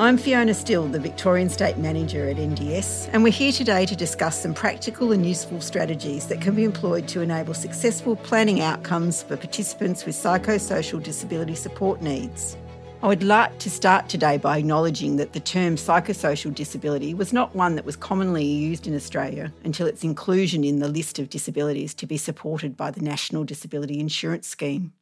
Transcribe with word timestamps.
I'm 0.00 0.16
Fiona 0.16 0.54
Still, 0.54 0.88
the 0.88 0.98
Victorian 0.98 1.50
State 1.50 1.76
Manager 1.76 2.26
at 2.26 2.38
NDIS, 2.38 3.10
and 3.12 3.22
we're 3.22 3.32
here 3.32 3.52
today 3.52 3.84
to 3.84 3.94
discuss 3.94 4.40
some 4.40 4.54
practical 4.54 5.12
and 5.12 5.26
useful 5.26 5.60
strategies 5.60 6.26
that 6.28 6.40
can 6.40 6.54
be 6.54 6.64
employed 6.64 7.06
to 7.08 7.20
enable 7.20 7.52
successful 7.52 8.16
planning 8.16 8.62
outcomes 8.62 9.22
for 9.22 9.36
participants 9.36 10.06
with 10.06 10.16
psychosocial 10.16 11.02
disability 11.02 11.54
support 11.54 12.00
needs. 12.00 12.56
I 13.02 13.08
would 13.08 13.22
like 13.22 13.58
to 13.58 13.68
start 13.68 14.08
today 14.08 14.38
by 14.38 14.56
acknowledging 14.56 15.16
that 15.16 15.34
the 15.34 15.40
term 15.40 15.76
psychosocial 15.76 16.54
disability 16.54 17.12
was 17.12 17.34
not 17.34 17.54
one 17.54 17.76
that 17.76 17.84
was 17.84 17.96
commonly 17.96 18.46
used 18.46 18.86
in 18.86 18.96
Australia 18.96 19.52
until 19.64 19.86
its 19.86 20.02
inclusion 20.02 20.64
in 20.64 20.78
the 20.78 20.88
list 20.88 21.18
of 21.18 21.28
disabilities 21.28 21.92
to 21.96 22.06
be 22.06 22.16
supported 22.16 22.74
by 22.74 22.90
the 22.90 23.02
National 23.02 23.44
Disability 23.44 24.00
Insurance 24.00 24.48
Scheme. 24.48 24.94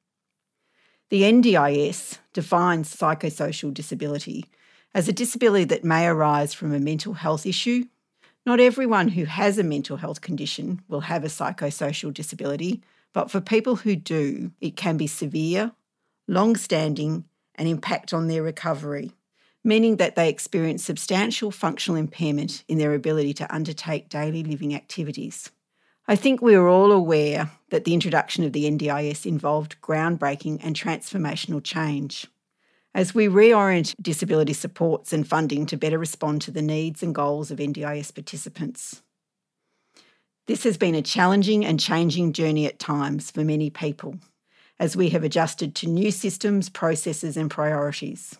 The 1.10 1.22
NDIS 1.22 2.18
defines 2.32 2.94
psychosocial 2.94 3.72
disability 3.72 4.44
as 4.94 5.08
a 5.08 5.12
disability 5.12 5.64
that 5.64 5.84
may 5.84 6.06
arise 6.06 6.54
from 6.54 6.74
a 6.74 6.80
mental 6.80 7.14
health 7.14 7.46
issue. 7.46 7.84
Not 8.46 8.60
everyone 8.60 9.08
who 9.08 9.24
has 9.24 9.58
a 9.58 9.62
mental 9.62 9.98
health 9.98 10.20
condition 10.20 10.82
will 10.88 11.02
have 11.02 11.24
a 11.24 11.28
psychosocial 11.28 12.12
disability, 12.12 12.82
but 13.12 13.30
for 13.30 13.40
people 13.40 13.76
who 13.76 13.96
do, 13.96 14.52
it 14.60 14.76
can 14.76 14.96
be 14.96 15.06
severe, 15.06 15.72
long 16.26 16.56
standing, 16.56 17.24
and 17.54 17.68
impact 17.68 18.14
on 18.14 18.28
their 18.28 18.42
recovery, 18.42 19.12
meaning 19.64 19.96
that 19.96 20.14
they 20.14 20.28
experience 20.28 20.84
substantial 20.84 21.50
functional 21.50 21.98
impairment 21.98 22.64
in 22.68 22.78
their 22.78 22.94
ability 22.94 23.34
to 23.34 23.54
undertake 23.54 24.08
daily 24.08 24.42
living 24.42 24.74
activities. 24.74 25.50
I 26.06 26.16
think 26.16 26.40
we 26.40 26.54
are 26.54 26.68
all 26.68 26.90
aware 26.90 27.50
that 27.68 27.84
the 27.84 27.92
introduction 27.92 28.44
of 28.44 28.54
the 28.54 28.64
NDIS 28.64 29.26
involved 29.26 29.76
groundbreaking 29.82 30.60
and 30.62 30.74
transformational 30.74 31.62
change 31.62 32.26
as 32.94 33.14
we 33.14 33.26
reorient 33.28 33.94
disability 34.00 34.52
supports 34.52 35.12
and 35.12 35.26
funding 35.26 35.66
to 35.66 35.76
better 35.76 35.98
respond 35.98 36.42
to 36.42 36.50
the 36.50 36.62
needs 36.62 37.02
and 37.02 37.14
goals 37.14 37.50
of 37.50 37.58
NDIS 37.58 38.14
participants. 38.14 39.02
This 40.46 40.64
has 40.64 40.78
been 40.78 40.94
a 40.94 41.02
challenging 41.02 41.64
and 41.64 41.78
changing 41.78 42.32
journey 42.32 42.66
at 42.66 42.78
times 42.78 43.30
for 43.30 43.44
many 43.44 43.68
people, 43.68 44.16
as 44.80 44.96
we 44.96 45.10
have 45.10 45.22
adjusted 45.22 45.74
to 45.76 45.86
new 45.86 46.10
systems, 46.10 46.70
processes, 46.70 47.36
and 47.36 47.50
priorities. 47.50 48.38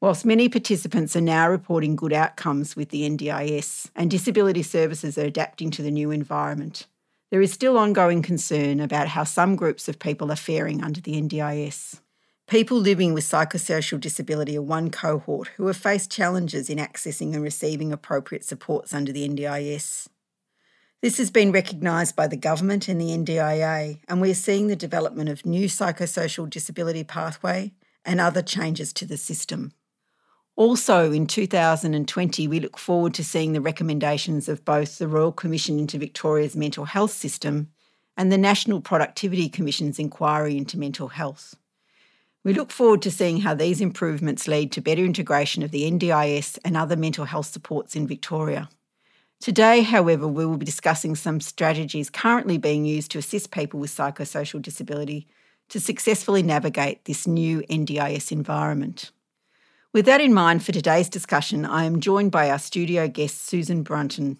Whilst 0.00 0.24
many 0.24 0.48
participants 0.48 1.16
are 1.16 1.20
now 1.20 1.48
reporting 1.48 1.96
good 1.96 2.12
outcomes 2.12 2.76
with 2.76 2.90
the 2.90 3.08
NDIS 3.08 3.90
and 3.94 4.10
disability 4.10 4.62
services 4.62 5.18
are 5.18 5.24
adapting 5.24 5.70
to 5.72 5.82
the 5.82 5.90
new 5.90 6.10
environment, 6.10 6.86
there 7.30 7.42
is 7.42 7.52
still 7.52 7.76
ongoing 7.76 8.22
concern 8.22 8.80
about 8.80 9.08
how 9.08 9.24
some 9.24 9.56
groups 9.56 9.88
of 9.88 9.98
people 9.98 10.30
are 10.30 10.36
faring 10.36 10.82
under 10.82 11.00
the 11.00 11.20
NDIS. 11.20 12.00
People 12.46 12.78
living 12.78 13.12
with 13.12 13.24
psychosocial 13.24 13.98
disability 13.98 14.56
are 14.56 14.62
one 14.62 14.88
cohort 14.88 15.48
who 15.56 15.66
have 15.66 15.76
faced 15.76 16.12
challenges 16.12 16.70
in 16.70 16.78
accessing 16.78 17.34
and 17.34 17.42
receiving 17.42 17.92
appropriate 17.92 18.44
supports 18.44 18.94
under 18.94 19.10
the 19.10 19.28
NDIS. 19.28 20.06
This 21.02 21.18
has 21.18 21.32
been 21.32 21.50
recognised 21.50 22.14
by 22.14 22.28
the 22.28 22.36
government 22.36 22.86
and 22.86 23.00
the 23.00 23.08
NDIA, 23.08 23.98
and 24.06 24.20
we 24.20 24.30
are 24.30 24.34
seeing 24.34 24.68
the 24.68 24.76
development 24.76 25.28
of 25.28 25.44
new 25.44 25.66
psychosocial 25.66 26.48
disability 26.48 27.02
pathway 27.02 27.72
and 28.04 28.20
other 28.20 28.42
changes 28.42 28.92
to 28.92 29.04
the 29.04 29.16
system. 29.16 29.72
Also, 30.54 31.10
in 31.10 31.26
2020, 31.26 32.46
we 32.46 32.60
look 32.60 32.78
forward 32.78 33.12
to 33.14 33.24
seeing 33.24 33.54
the 33.54 33.60
recommendations 33.60 34.48
of 34.48 34.64
both 34.64 34.98
the 34.98 35.08
Royal 35.08 35.32
Commission 35.32 35.80
into 35.80 35.98
Victoria's 35.98 36.54
mental 36.54 36.84
health 36.84 37.10
system 37.10 37.72
and 38.16 38.30
the 38.30 38.38
National 38.38 38.80
Productivity 38.80 39.48
Commission's 39.48 39.98
inquiry 39.98 40.56
into 40.56 40.78
mental 40.78 41.08
health. 41.08 41.56
We 42.46 42.54
look 42.54 42.70
forward 42.70 43.02
to 43.02 43.10
seeing 43.10 43.40
how 43.40 43.54
these 43.54 43.80
improvements 43.80 44.46
lead 44.46 44.70
to 44.70 44.80
better 44.80 45.04
integration 45.04 45.64
of 45.64 45.72
the 45.72 45.90
NDIS 45.90 46.60
and 46.64 46.76
other 46.76 46.94
mental 46.94 47.24
health 47.24 47.46
supports 47.46 47.96
in 47.96 48.06
Victoria. 48.06 48.68
Today, 49.40 49.82
however, 49.82 50.28
we 50.28 50.46
will 50.46 50.56
be 50.56 50.64
discussing 50.64 51.16
some 51.16 51.40
strategies 51.40 52.08
currently 52.08 52.56
being 52.56 52.86
used 52.86 53.10
to 53.10 53.18
assist 53.18 53.50
people 53.50 53.80
with 53.80 53.90
psychosocial 53.90 54.62
disability 54.62 55.26
to 55.70 55.80
successfully 55.80 56.44
navigate 56.44 57.04
this 57.04 57.26
new 57.26 57.62
NDIS 57.62 58.30
environment. 58.30 59.10
With 59.92 60.06
that 60.06 60.20
in 60.20 60.32
mind, 60.32 60.64
for 60.64 60.70
today's 60.70 61.08
discussion, 61.08 61.64
I 61.66 61.82
am 61.82 61.98
joined 61.98 62.30
by 62.30 62.48
our 62.48 62.60
studio 62.60 63.08
guest, 63.08 63.44
Susan 63.44 63.82
Brunton. 63.82 64.38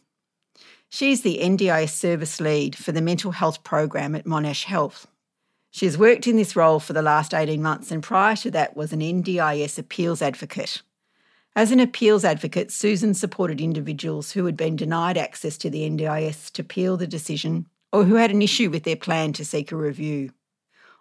She's 0.89 1.23
the 1.23 1.41
NDIS 1.43 1.91
service 1.91 2.41
lead 2.41 2.77
for 2.77 2.93
the 2.93 3.03
mental 3.03 3.33
health 3.33 3.65
program 3.65 4.15
at 4.15 4.27
Monash 4.27 4.63
Health. 4.63 5.09
She 5.77 5.85
has 5.85 5.99
worked 5.99 6.27
in 6.27 6.37
this 6.37 6.57
role 6.57 6.81
for 6.81 6.95
the 6.95 7.03
last 7.03 7.35
18 7.35 7.61
months 7.61 7.91
and 7.91 8.03
prior 8.03 8.35
to 8.37 8.51
that 8.51 8.79
was 8.79 8.95
an 8.95 9.01
NDIS 9.01 9.79
appeals 9.79 10.23
advocate. 10.23 10.81
As 11.55 11.71
an 11.71 11.81
appeals 11.81 12.25
advocate, 12.25 12.73
Susan 12.73 13.13
supported 13.13 13.61
individuals 13.61 14.33
who 14.33 14.47
had 14.47 14.57
been 14.57 14.75
denied 14.75 15.19
access 15.19 15.59
to 15.59 15.69
the 15.69 15.83
NDIS 15.83 16.51
to 16.53 16.63
appeal 16.63 16.97
the 16.97 17.07
decision 17.07 17.67
or 17.93 18.05
who 18.05 18.15
had 18.15 18.31
an 18.31 18.41
issue 18.41 18.71
with 18.71 18.85
their 18.85 18.97
plan 18.97 19.35
to 19.35 19.45
seek 19.45 19.71
a 19.71 19.77
review. 19.77 20.31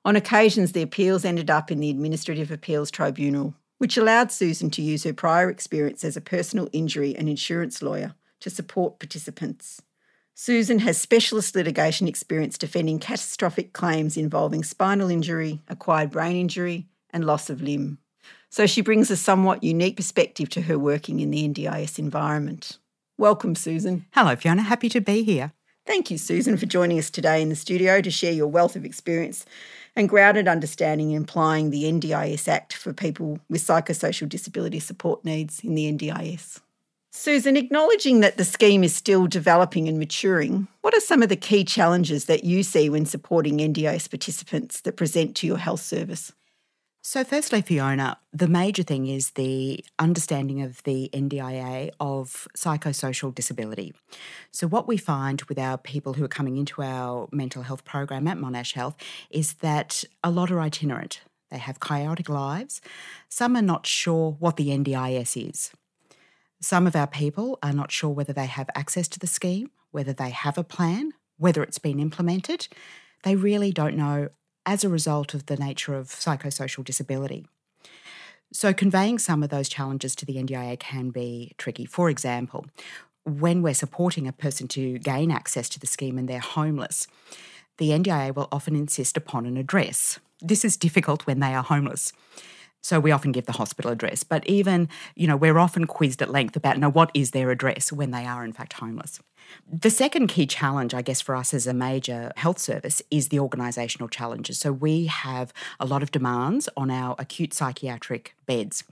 On 0.03 0.17
occasions, 0.17 0.73
the 0.73 0.81
appeals 0.81 1.23
ended 1.23 1.49
up 1.49 1.71
in 1.71 1.79
the 1.79 1.89
Administrative 1.89 2.51
Appeals 2.51 2.91
Tribunal, 2.91 3.53
which 3.77 3.95
allowed 3.95 4.29
Susan 4.29 4.69
to 4.71 4.81
use 4.81 5.05
her 5.05 5.13
prior 5.13 5.49
experience 5.49 6.03
as 6.03 6.17
a 6.17 6.21
personal 6.21 6.67
injury 6.73 7.15
and 7.15 7.29
insurance 7.29 7.81
lawyer 7.81 8.13
to 8.41 8.49
support 8.49 8.99
participants. 8.99 9.81
Susan 10.37 10.79
has 10.79 10.97
specialist 10.97 11.55
litigation 11.55 12.09
experience 12.09 12.57
defending 12.57 12.99
catastrophic 12.99 13.71
claims 13.71 14.17
involving 14.17 14.65
spinal 14.65 15.09
injury, 15.09 15.61
acquired 15.69 16.11
brain 16.11 16.35
injury, 16.35 16.85
and 17.11 17.23
loss 17.23 17.49
of 17.49 17.61
limb. 17.61 17.97
So 18.49 18.67
she 18.67 18.81
brings 18.81 19.09
a 19.09 19.15
somewhat 19.15 19.63
unique 19.63 19.95
perspective 19.95 20.49
to 20.49 20.63
her 20.63 20.77
working 20.77 21.21
in 21.21 21.31
the 21.31 21.47
NDIS 21.47 21.97
environment. 21.97 22.79
Welcome, 23.17 23.55
Susan. 23.55 24.07
Hello, 24.11 24.35
Fiona. 24.35 24.63
Happy 24.63 24.89
to 24.89 24.99
be 24.99 25.23
here. 25.23 25.53
Thank 25.87 26.11
you, 26.11 26.17
Susan, 26.17 26.57
for 26.57 26.65
joining 26.65 26.99
us 26.99 27.09
today 27.09 27.41
in 27.41 27.47
the 27.47 27.55
studio 27.55 28.01
to 28.01 28.11
share 28.11 28.33
your 28.33 28.47
wealth 28.47 28.75
of 28.75 28.83
experience 28.83 29.45
and 29.95 30.09
grounded 30.09 30.49
understanding 30.49 31.11
in 31.11 31.21
applying 31.21 31.69
the 31.69 31.85
NDIS 31.85 32.49
Act 32.49 32.73
for 32.73 32.91
people 32.91 33.39
with 33.49 33.61
psychosocial 33.61 34.27
disability 34.27 34.81
support 34.81 35.23
needs 35.23 35.61
in 35.61 35.75
the 35.75 35.89
NDIS. 35.89 36.59
Susan, 37.17 37.55
acknowledging 37.55 38.19
that 38.19 38.35
the 38.35 38.43
scheme 38.43 38.83
is 38.83 38.93
still 38.93 39.25
developing 39.25 39.87
and 39.87 39.97
maturing, 39.97 40.67
what 40.81 40.93
are 40.93 40.99
some 40.99 41.23
of 41.23 41.29
the 41.29 41.37
key 41.37 41.63
challenges 41.63 42.25
that 42.25 42.43
you 42.43 42.61
see 42.61 42.89
when 42.89 43.05
supporting 43.05 43.57
NDIS 43.57 44.09
participants 44.09 44.81
that 44.81 44.97
present 44.97 45.33
to 45.37 45.47
your 45.47 45.57
health 45.57 45.79
service? 45.79 46.33
So, 47.01 47.23
firstly, 47.23 47.61
Fiona, 47.61 48.17
the 48.33 48.49
major 48.49 48.83
thing 48.83 49.07
is 49.07 49.31
the 49.31 49.83
understanding 49.97 50.61
of 50.61 50.83
the 50.83 51.09
NDIA 51.13 51.91
of 52.01 52.49
psychosocial 52.55 53.33
disability. 53.33 53.93
So, 54.51 54.67
what 54.67 54.85
we 54.85 54.97
find 54.97 55.41
with 55.43 55.57
our 55.57 55.77
people 55.77 56.13
who 56.13 56.25
are 56.25 56.27
coming 56.27 56.57
into 56.57 56.81
our 56.81 57.29
mental 57.31 57.63
health 57.63 57.85
program 57.85 58.27
at 58.27 58.37
Monash 58.37 58.73
Health 58.73 58.97
is 59.29 59.53
that 59.55 60.03
a 60.21 60.29
lot 60.29 60.51
are 60.51 60.59
itinerant. 60.59 61.21
They 61.49 61.59
have 61.59 61.79
chaotic 61.79 62.27
lives. 62.27 62.81
Some 63.29 63.55
are 63.55 63.61
not 63.61 63.87
sure 63.87 64.35
what 64.37 64.57
the 64.57 64.67
NDIS 64.67 65.49
is. 65.49 65.71
Some 66.65 66.87
of 66.87 66.95
our 66.95 67.05
people 67.05 67.59
are 67.61 67.73
not 67.73 67.91
sure 67.91 68.09
whether 68.09 68.33
they 68.33 68.47
have 68.47 68.71
access 68.73 69.07
to 69.09 69.19
the 69.19 69.27
scheme, 69.27 69.69
whether 69.91 70.13
they 70.13 70.31
have 70.31 70.57
a 70.57 70.63
plan, 70.63 71.11
whether 71.37 71.61
it's 71.61 71.77
been 71.77 71.99
implemented. 71.99 72.67
They 73.21 73.35
really 73.35 73.71
don't 73.71 73.95
know 73.95 74.29
as 74.65 74.83
a 74.83 74.89
result 74.89 75.35
of 75.35 75.45
the 75.45 75.57
nature 75.57 75.93
of 75.93 76.07
psychosocial 76.07 76.83
disability. 76.83 77.45
So, 78.51 78.73
conveying 78.73 79.19
some 79.19 79.43
of 79.43 79.49
those 79.49 79.69
challenges 79.69 80.15
to 80.15 80.25
the 80.25 80.37
NDIA 80.37 80.79
can 80.79 81.11
be 81.11 81.53
tricky. 81.59 81.85
For 81.85 82.09
example, 82.09 82.65
when 83.25 83.61
we're 83.61 83.75
supporting 83.75 84.27
a 84.27 84.33
person 84.33 84.67
to 84.69 84.97
gain 84.97 85.29
access 85.29 85.69
to 85.69 85.79
the 85.79 85.85
scheme 85.85 86.17
and 86.17 86.27
they're 86.27 86.39
homeless, 86.39 87.05
the 87.77 87.89
NDIA 87.89 88.35
will 88.35 88.47
often 88.51 88.75
insist 88.75 89.17
upon 89.17 89.45
an 89.45 89.55
address. 89.55 90.17
This 90.41 90.65
is 90.65 90.77
difficult 90.77 91.27
when 91.27 91.41
they 91.41 91.53
are 91.53 91.61
homeless. 91.61 92.11
So 92.85 92.99
we 92.99 93.09
often 93.09 93.31
give 93.31 93.47
the 93.47 93.53
hospital 93.53 93.89
address. 93.89 94.23
But 94.23 94.45
even, 94.47 94.89
you 95.15 95.25
know, 95.25 95.35
we're 95.35 95.57
often 95.57 95.87
quizzed 95.87 96.21
at 96.21 96.29
length 96.29 96.55
about, 96.55 96.77
now, 96.77 96.89
what 96.89 97.09
is 97.15 97.31
their 97.31 97.49
address 97.49 97.91
when 97.91 98.11
they 98.11 98.27
are 98.27 98.45
in 98.45 98.53
fact 98.53 98.73
homeless? 98.73 99.19
The 99.67 99.89
second 99.89 100.27
key 100.27 100.45
challenge, 100.45 100.93
I 100.93 101.01
guess, 101.01 101.19
for 101.19 101.35
us 101.35 101.51
as 101.51 101.65
a 101.65 101.73
major 101.73 102.31
health 102.35 102.59
service 102.59 103.01
is 103.09 103.29
the 103.29 103.37
organisational 103.37 104.11
challenges. 104.11 104.59
So 104.59 104.71
we 104.71 105.07
have 105.07 105.51
a 105.79 105.85
lot 105.87 106.03
of 106.03 106.11
demands 106.11 106.69
on 106.77 106.91
our 106.91 107.15
acute 107.17 107.55
psychiatric 107.55 108.35
beds, 108.45 108.83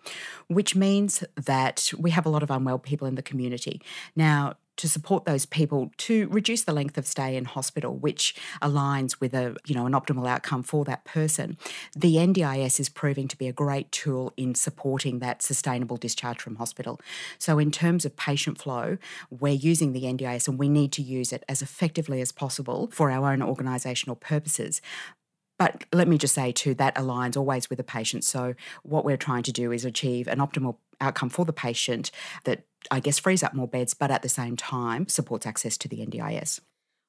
which 0.47 0.75
means 0.75 1.23
that 1.35 1.91
we 1.95 2.09
have 2.09 2.25
a 2.25 2.29
lot 2.29 2.41
of 2.41 2.49
unwell 2.49 2.79
people 2.79 3.07
in 3.07 3.13
the 3.13 3.21
community. 3.21 3.79
Now, 4.15 4.55
to 4.77 4.89
support 4.89 5.25
those 5.25 5.45
people 5.45 5.91
to 5.97 6.27
reduce 6.29 6.63
the 6.63 6.73
length 6.73 6.97
of 6.97 7.05
stay 7.05 7.35
in 7.35 7.45
hospital, 7.45 7.95
which 7.95 8.35
aligns 8.61 9.19
with 9.19 9.33
a 9.33 9.55
you 9.65 9.75
know 9.75 9.85
an 9.85 9.93
optimal 9.93 10.27
outcome 10.27 10.63
for 10.63 10.83
that 10.85 11.03
person. 11.05 11.57
The 11.95 12.15
NDIS 12.15 12.79
is 12.79 12.89
proving 12.89 13.27
to 13.27 13.37
be 13.37 13.47
a 13.47 13.53
great 13.53 13.91
tool 13.91 14.33
in 14.37 14.55
supporting 14.55 15.19
that 15.19 15.41
sustainable 15.41 15.97
discharge 15.97 16.41
from 16.41 16.55
hospital. 16.55 16.99
So 17.37 17.59
in 17.59 17.71
terms 17.71 18.05
of 18.05 18.15
patient 18.15 18.57
flow, 18.57 18.97
we're 19.29 19.53
using 19.53 19.93
the 19.93 20.03
NDIS 20.03 20.47
and 20.47 20.57
we 20.57 20.69
need 20.69 20.91
to 20.93 21.01
use 21.01 21.31
it 21.31 21.43
as 21.47 21.61
effectively 21.61 22.21
as 22.21 22.31
possible 22.31 22.89
for 22.91 23.11
our 23.11 23.31
own 23.31 23.39
organisational 23.39 24.19
purposes. 24.19 24.81
But 25.63 25.85
let 25.93 26.09
me 26.09 26.17
just 26.17 26.35
say, 26.35 26.51
too, 26.51 26.73
that 26.73 26.93
aligns 26.95 27.37
always 27.37 27.69
with 27.69 27.77
the 27.77 27.85
patient. 27.85 28.25
So, 28.25 28.53
what 28.83 29.05
we're 29.05 29.15
trying 29.15 29.43
to 29.43 29.53
do 29.53 29.71
is 29.71 29.85
achieve 29.85 30.27
an 30.27 30.39
optimal 30.39 30.75
outcome 30.99 31.29
for 31.29 31.45
the 31.45 31.53
patient 31.53 32.11
that 32.43 32.65
I 32.91 32.99
guess 32.99 33.17
frees 33.17 33.43
up 33.43 33.53
more 33.53 33.67
beds, 33.69 33.93
but 33.93 34.11
at 34.11 34.23
the 34.23 34.29
same 34.29 34.57
time 34.57 35.07
supports 35.07 35.45
access 35.45 35.77
to 35.77 35.87
the 35.87 36.05
NDIS. 36.05 36.59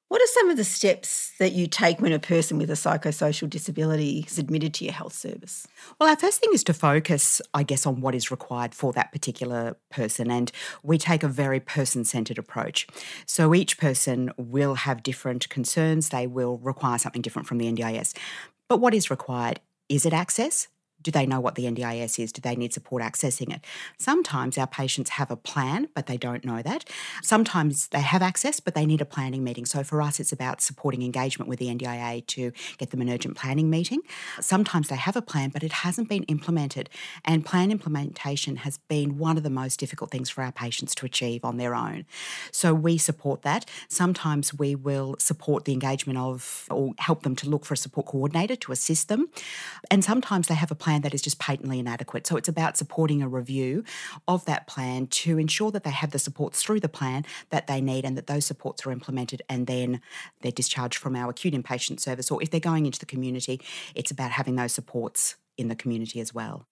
What 0.07 0.21
are 0.21 0.27
some 0.27 0.51
of 0.51 0.57
the 0.57 0.63
steps 0.63 1.33
that 1.39 1.53
you 1.53 1.65
take 1.65 1.99
when 1.99 2.13
a 2.13 2.19
person 2.19 2.59
with 2.59 2.69
a 2.69 2.73
psychosocial 2.73 3.49
disability 3.49 4.23
is 4.27 4.37
admitted 4.37 4.71
to 4.75 4.85
your 4.85 4.93
health 4.93 5.13
service? 5.13 5.65
Well, 5.99 6.07
our 6.07 6.15
first 6.15 6.41
thing 6.41 6.51
is 6.53 6.63
to 6.65 6.75
focus, 6.75 7.41
I 7.55 7.63
guess, 7.63 7.87
on 7.87 8.01
what 8.01 8.13
is 8.13 8.29
required 8.29 8.75
for 8.75 8.93
that 8.93 9.11
particular 9.11 9.77
person. 9.89 10.29
And 10.29 10.51
we 10.83 10.99
take 10.99 11.23
a 11.23 11.27
very 11.27 11.59
person 11.59 12.05
centered 12.05 12.37
approach. 12.37 12.85
So 13.25 13.55
each 13.55 13.79
person 13.79 14.31
will 14.37 14.75
have 14.75 15.01
different 15.01 15.49
concerns, 15.49 16.09
they 16.09 16.27
will 16.27 16.59
require 16.59 16.99
something 16.99 17.23
different 17.23 17.47
from 17.47 17.57
the 17.57 17.71
NDIS. 17.71 18.15
But 18.69 18.77
what 18.77 18.93
is 18.93 19.09
required? 19.09 19.59
Is 19.89 20.05
it 20.05 20.13
access? 20.13 20.67
Do 21.05 21.11
they 21.11 21.27
know 21.27 21.39
what 21.39 21.53
the 21.53 21.65
NDIS 21.65 22.17
is? 22.17 22.31
Do 22.31 22.41
they 22.41 22.55
need 22.55 22.73
support 22.73 23.03
accessing 23.03 23.53
it? 23.53 23.63
Sometimes 23.99 24.57
our 24.57 24.65
patients 24.65 25.11
have 25.11 25.29
a 25.29 25.35
plan, 25.35 25.87
but 25.93 26.07
they 26.07 26.17
don't 26.17 26.43
know 26.43 26.63
that. 26.63 26.89
Sometimes 27.21 27.89
they 27.89 28.01
have 28.01 28.23
access, 28.23 28.59
but 28.59 28.73
they 28.73 28.87
need 28.87 29.01
a 29.01 29.05
planning 29.05 29.43
meeting. 29.43 29.67
So 29.67 29.83
for 29.83 30.01
us, 30.01 30.19
it's 30.19 30.31
about 30.31 30.61
supporting 30.61 31.03
engagement 31.03 31.47
with 31.47 31.59
the 31.59 31.67
NDIA 31.67 32.25
to 32.25 32.51
get 32.79 32.89
them 32.89 33.01
an 33.01 33.09
urgent 33.11 33.37
planning 33.37 33.69
meeting. 33.69 34.01
Sometimes 34.41 34.87
they 34.87 34.95
have 34.95 35.15
a 35.15 35.21
plan, 35.21 35.51
but 35.51 35.63
it 35.63 35.73
hasn't 35.73 36.09
been 36.09 36.23
implemented. 36.23 36.89
And 37.23 37.45
plan 37.45 37.69
implementation 37.69 38.55
has 38.57 38.79
been 38.87 39.19
one 39.19 39.37
of 39.37 39.43
the 39.43 39.51
most 39.51 39.79
difficult 39.79 40.09
things 40.09 40.31
for 40.31 40.43
our 40.43 40.51
patients 40.51 40.95
to 40.95 41.05
achieve 41.05 41.45
on 41.45 41.57
their 41.57 41.75
own. 41.75 42.05
So 42.51 42.73
we 42.73 42.97
support 42.97 43.43
that. 43.43 43.69
Sometimes 43.89 44.55
we 44.55 44.73
will 44.73 45.17
support 45.19 45.65
the 45.65 45.73
engagement 45.73 46.17
of 46.17 46.65
or 46.71 46.93
help 46.97 47.21
them 47.21 47.35
to 47.35 47.47
look 47.47 47.63
for 47.63 47.75
a 47.75 47.77
support 47.77 48.07
coordinator 48.07 48.55
to 48.55 48.71
assist 48.71 49.07
them. 49.07 49.29
And 49.91 50.03
sometimes 50.03 50.47
they 50.47 50.55
have 50.55 50.71
a 50.71 50.75
plan 50.75 50.94
plan 50.95 51.01
that 51.01 51.13
is 51.13 51.21
just 51.21 51.39
patently 51.39 51.79
inadequate. 51.79 52.25
So 52.27 52.37
it's 52.37 52.47
about 52.47 52.77
supporting 52.77 53.21
a 53.21 53.27
review 53.27 53.83
of 54.27 54.45
that 54.45 54.67
plan 54.67 55.07
to 55.07 55.37
ensure 55.37 55.71
that 55.71 55.83
they 55.83 55.91
have 55.91 56.11
the 56.11 56.19
supports 56.19 56.63
through 56.63 56.79
the 56.79 56.89
plan 56.89 57.25
that 57.49 57.67
they 57.67 57.81
need 57.81 58.05
and 58.05 58.17
that 58.17 58.27
those 58.27 58.45
supports 58.45 58.85
are 58.85 58.91
implemented 58.91 59.41
and 59.49 59.67
then 59.67 60.01
they're 60.41 60.51
discharged 60.51 60.97
from 60.97 61.15
our 61.15 61.29
acute 61.29 61.53
inpatient 61.53 61.99
service. 61.99 62.31
Or 62.31 62.41
if 62.41 62.49
they're 62.49 62.59
going 62.59 62.85
into 62.85 62.99
the 62.99 63.05
community, 63.05 63.59
it's 63.93 64.11
about 64.11 64.31
having 64.31 64.55
those 64.55 64.73
supports 64.73 65.35
in 65.57 65.67
the 65.67 65.75
community 65.75 66.19
as 66.19 66.33
well. 66.33 66.67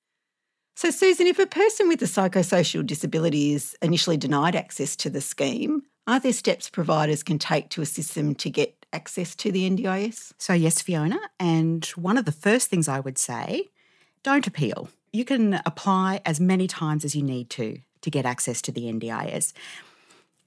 So, 0.76 0.90
Susan, 0.90 1.28
if 1.28 1.38
a 1.38 1.46
person 1.46 1.88
with 1.88 2.02
a 2.02 2.06
psychosocial 2.06 2.86
disability 2.86 3.54
is 3.54 3.76
initially 3.82 4.18
denied 4.18 4.56
access 4.56 4.96
to 4.98 5.10
the 5.10 5.22
scheme, 5.22 5.84
are 6.08 6.20
there 6.20 6.34
steps 6.34 6.68
providers 6.68 7.22
can 7.22 7.38
take 7.38 7.70
to 7.70 7.82
assist 7.82 8.16
them 8.16 8.34
to 8.36 8.50
get 8.50 8.86
access 8.92 9.36
to 9.36 9.52
the 9.52 9.70
NDIS? 9.70 10.34
So, 10.40 10.54
yes, 10.54 10.82
Fiona. 10.82 11.20
And 11.40 11.86
one 11.96 12.18
of 12.18 12.26
the 12.26 12.32
first 12.32 12.70
things 12.70 12.88
I 12.88 13.00
would 13.00 13.20
say 13.20 13.70
don't 14.24 14.48
appeal. 14.48 14.90
You 15.12 15.26
can 15.26 15.62
apply 15.66 16.22
as 16.26 16.40
many 16.40 16.68
times 16.68 17.06
as 17.06 17.16
you 17.16 17.22
need 17.22 17.50
to 17.52 17.80
to 18.02 18.10
get 18.10 18.26
access 18.26 18.62
to 18.62 18.72
the 18.72 18.86
NDIS. 18.86 19.54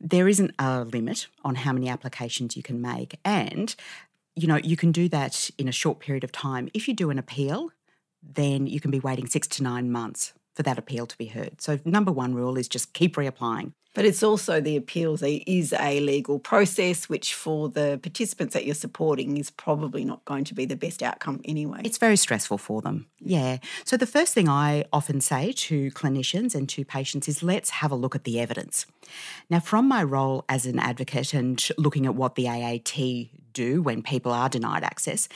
There 0.00 0.28
isn't 0.28 0.54
a 0.58 0.84
limit 0.84 1.26
on 1.44 1.54
how 1.54 1.72
many 1.72 1.88
applications 1.88 2.56
you 2.56 2.62
can 2.62 2.82
make. 2.82 3.18
And, 3.24 3.74
you 4.34 4.46
know, 4.46 4.56
you 4.56 4.76
can 4.76 4.92
do 4.92 5.08
that 5.08 5.50
in 5.56 5.68
a 5.68 5.72
short 5.72 6.00
period 6.00 6.22
of 6.22 6.32
time. 6.32 6.68
If 6.74 6.86
you 6.86 6.94
do 6.94 7.08
an 7.10 7.18
appeal, 7.18 7.70
then 8.22 8.66
you 8.66 8.80
can 8.80 8.90
be 8.90 9.00
waiting 9.00 9.26
six 9.26 9.46
to 9.48 9.62
nine 9.62 9.90
months 9.90 10.34
for 10.54 10.62
that 10.64 10.78
appeal 10.78 11.06
to 11.06 11.16
be 11.16 11.26
heard. 11.26 11.60
So, 11.60 11.78
number 11.84 12.12
one 12.12 12.34
rule 12.34 12.58
is 12.58 12.68
just 12.68 12.92
keep 12.92 13.16
reapplying. 13.16 13.72
But 13.96 14.04
it's 14.04 14.22
also 14.22 14.60
the 14.60 14.76
appeals 14.76 15.22
is 15.22 15.72
a 15.72 16.00
legal 16.00 16.38
process, 16.38 17.08
which 17.08 17.32
for 17.32 17.70
the 17.70 17.98
participants 18.02 18.52
that 18.52 18.66
you're 18.66 18.74
supporting 18.74 19.38
is 19.38 19.50
probably 19.50 20.04
not 20.04 20.22
going 20.26 20.44
to 20.44 20.54
be 20.54 20.66
the 20.66 20.76
best 20.76 21.02
outcome 21.02 21.40
anyway. 21.46 21.80
It's 21.82 21.96
very 21.96 22.18
stressful 22.18 22.58
for 22.58 22.82
them. 22.82 23.06
Yeah. 23.20 23.56
So 23.86 23.96
the 23.96 24.06
first 24.06 24.34
thing 24.34 24.50
I 24.50 24.84
often 24.92 25.22
say 25.22 25.50
to 25.52 25.90
clinicians 25.92 26.54
and 26.54 26.68
to 26.68 26.84
patients 26.84 27.26
is 27.26 27.42
let's 27.42 27.70
have 27.70 27.90
a 27.90 27.94
look 27.94 28.14
at 28.14 28.24
the 28.24 28.38
evidence. 28.38 28.84
Now, 29.48 29.60
from 29.60 29.88
my 29.88 30.02
role 30.02 30.44
as 30.46 30.66
an 30.66 30.78
advocate 30.78 31.32
and 31.32 31.66
looking 31.78 32.04
at 32.04 32.14
what 32.14 32.34
the 32.34 32.48
AAT 32.48 33.30
do 33.54 33.80
when 33.80 34.02
people 34.02 34.30
are 34.30 34.50
denied 34.50 34.84
access, 34.84 35.26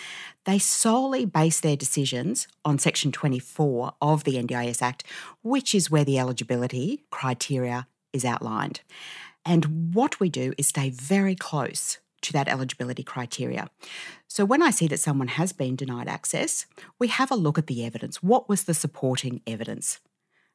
they 0.44 0.58
solely 0.58 1.24
base 1.24 1.60
their 1.60 1.76
decisions 1.76 2.46
on 2.66 2.78
Section 2.78 3.10
24 3.10 3.94
of 4.02 4.24
the 4.24 4.34
NDIS 4.34 4.82
Act, 4.82 5.02
which 5.42 5.74
is 5.74 5.90
where 5.90 6.04
the 6.04 6.18
eligibility 6.18 7.04
criteria 7.10 7.86
is 8.12 8.24
outlined. 8.24 8.80
And 9.44 9.94
what 9.94 10.20
we 10.20 10.28
do 10.28 10.52
is 10.58 10.68
stay 10.68 10.90
very 10.90 11.34
close 11.34 11.98
to 12.22 12.32
that 12.32 12.48
eligibility 12.48 13.02
criteria. 13.02 13.70
So 14.28 14.44
when 14.44 14.62
I 14.62 14.70
see 14.70 14.86
that 14.88 15.00
someone 15.00 15.28
has 15.28 15.52
been 15.52 15.76
denied 15.76 16.08
access, 16.08 16.66
we 16.98 17.08
have 17.08 17.30
a 17.30 17.36
look 17.36 17.58
at 17.58 17.66
the 17.66 17.84
evidence. 17.84 18.22
What 18.22 18.48
was 18.48 18.64
the 18.64 18.74
supporting 18.74 19.40
evidence? 19.46 20.00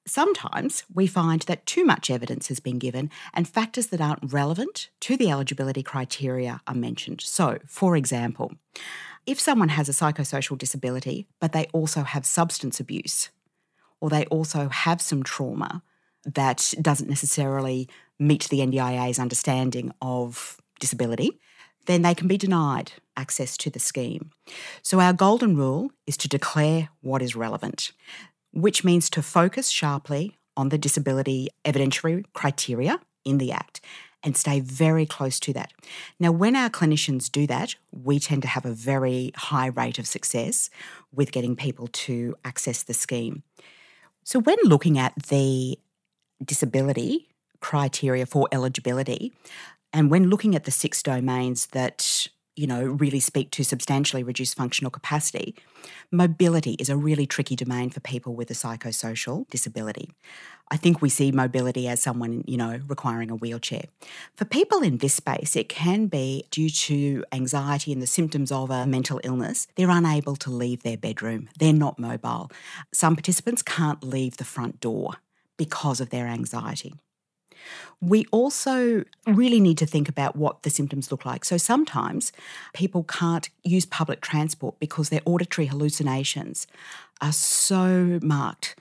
Sometimes 0.07 0.83
we 0.93 1.07
find 1.07 1.41
that 1.43 1.65
too 1.65 1.83
much 1.83 2.11
evidence 2.11 2.47
has 2.49 2.59
been 2.59 2.77
given 2.77 3.09
and 3.33 3.47
factors 3.47 3.87
that 3.87 4.01
aren't 4.01 4.31
relevant 4.31 4.89
to 5.01 5.17
the 5.17 5.31
eligibility 5.31 5.81
criteria 5.81 6.61
are 6.67 6.75
mentioned. 6.75 7.21
So, 7.21 7.57
for 7.65 7.97
example, 7.97 8.53
if 9.25 9.39
someone 9.39 9.69
has 9.69 9.89
a 9.89 9.93
psychosocial 9.93 10.59
disability, 10.59 11.25
but 11.41 11.53
they 11.53 11.65
also 11.73 12.03
have 12.03 12.27
substance 12.27 12.79
abuse, 12.79 13.29
or 13.99 14.11
they 14.11 14.25
also 14.25 14.69
have 14.69 15.01
some 15.01 15.23
trauma, 15.23 15.81
that 16.25 16.73
doesn't 16.81 17.09
necessarily 17.09 17.87
meet 18.19 18.47
the 18.49 18.59
NDIA's 18.59 19.19
understanding 19.19 19.91
of 20.01 20.57
disability, 20.79 21.39
then 21.85 22.01
they 22.01 22.15
can 22.15 22.27
be 22.27 22.37
denied 22.37 22.93
access 23.17 23.57
to 23.57 23.69
the 23.69 23.79
scheme. 23.79 24.31
So, 24.81 24.99
our 24.99 25.13
golden 25.13 25.55
rule 25.55 25.91
is 26.07 26.17
to 26.17 26.27
declare 26.27 26.89
what 27.01 27.21
is 27.21 27.35
relevant, 27.35 27.91
which 28.51 28.83
means 28.83 29.09
to 29.11 29.21
focus 29.21 29.69
sharply 29.69 30.37
on 30.57 30.69
the 30.69 30.77
disability 30.77 31.49
evidentiary 31.63 32.23
criteria 32.33 32.99
in 33.23 33.37
the 33.37 33.51
Act 33.51 33.81
and 34.23 34.35
stay 34.35 34.59
very 34.59 35.05
close 35.05 35.39
to 35.39 35.53
that. 35.53 35.71
Now, 36.19 36.31
when 36.31 36.55
our 36.55 36.69
clinicians 36.69 37.31
do 37.31 37.45
that, 37.47 37.75
we 37.91 38.19
tend 38.19 38.41
to 38.41 38.47
have 38.47 38.65
a 38.65 38.71
very 38.71 39.31
high 39.35 39.67
rate 39.67 39.99
of 39.99 40.07
success 40.07 40.69
with 41.13 41.31
getting 41.31 41.55
people 41.55 41.87
to 41.87 42.35
access 42.43 42.81
the 42.81 42.93
scheme. 42.93 43.43
So, 44.23 44.39
when 44.39 44.57
looking 44.63 44.97
at 44.97 45.13
the 45.27 45.77
disability 46.43 47.29
criteria 47.59 48.25
for 48.25 48.47
eligibility. 48.51 49.33
And 49.91 50.11
when 50.11 50.29
looking 50.29 50.55
at 50.55 50.65
the 50.65 50.71
six 50.71 51.01
domains 51.01 51.67
that 51.67 52.27
you 52.55 52.67
know, 52.67 52.85
really 52.85 53.19
speak 53.19 53.51
to 53.51 53.63
substantially 53.63 54.23
reduced 54.23 54.55
functional 54.55 54.89
capacity, 54.89 55.55
mobility 56.09 56.73
is 56.79 56.89
a 56.89 56.95
really 56.95 57.25
tricky 57.25 57.55
domain 57.55 57.89
for 57.89 57.99
people 57.99 58.33
with 58.33 58.49
a 58.49 58.53
psychosocial 58.53 59.47
disability. 59.49 60.09
I 60.71 60.77
think 60.77 61.01
we 61.01 61.09
see 61.09 61.31
mobility 61.31 61.87
as 61.87 62.01
someone, 62.01 62.43
you 62.47 62.55
know, 62.55 62.79
requiring 62.87 63.29
a 63.29 63.35
wheelchair. 63.35 63.83
For 64.35 64.45
people 64.45 64.81
in 64.81 64.97
this 64.99 65.13
space, 65.13 65.55
it 65.55 65.69
can 65.69 66.07
be 66.07 66.45
due 66.49 66.69
to 66.69 67.25
anxiety 67.31 67.91
and 67.91 68.01
the 68.01 68.07
symptoms 68.07 68.51
of 68.51 68.71
a 68.71 68.87
mental 68.87 69.19
illness. 69.23 69.67
They're 69.75 69.89
unable 69.89 70.37
to 70.37 70.49
leave 70.49 70.83
their 70.83 70.97
bedroom. 70.97 71.49
They're 71.59 71.73
not 71.73 71.99
mobile. 71.99 72.49
Some 72.93 73.15
participants 73.15 73.61
can't 73.61 74.01
leave 74.01 74.37
the 74.37 74.45
front 74.45 74.79
door 74.79 75.15
because 75.57 76.01
of 76.01 76.09
their 76.09 76.27
anxiety. 76.27 76.93
We 78.01 78.25
also 78.31 79.05
really 79.25 79.59
need 79.59 79.77
to 79.79 79.85
think 79.85 80.09
about 80.09 80.35
what 80.35 80.63
the 80.63 80.69
symptoms 80.69 81.11
look 81.11 81.25
like. 81.25 81.45
So 81.45 81.57
sometimes 81.57 82.31
people 82.73 83.03
can't 83.03 83.49
use 83.63 83.85
public 83.85 84.21
transport 84.21 84.79
because 84.79 85.09
their 85.09 85.21
auditory 85.25 85.67
hallucinations 85.67 86.67
are 87.21 87.31
so 87.31 88.19
marked 88.21 88.75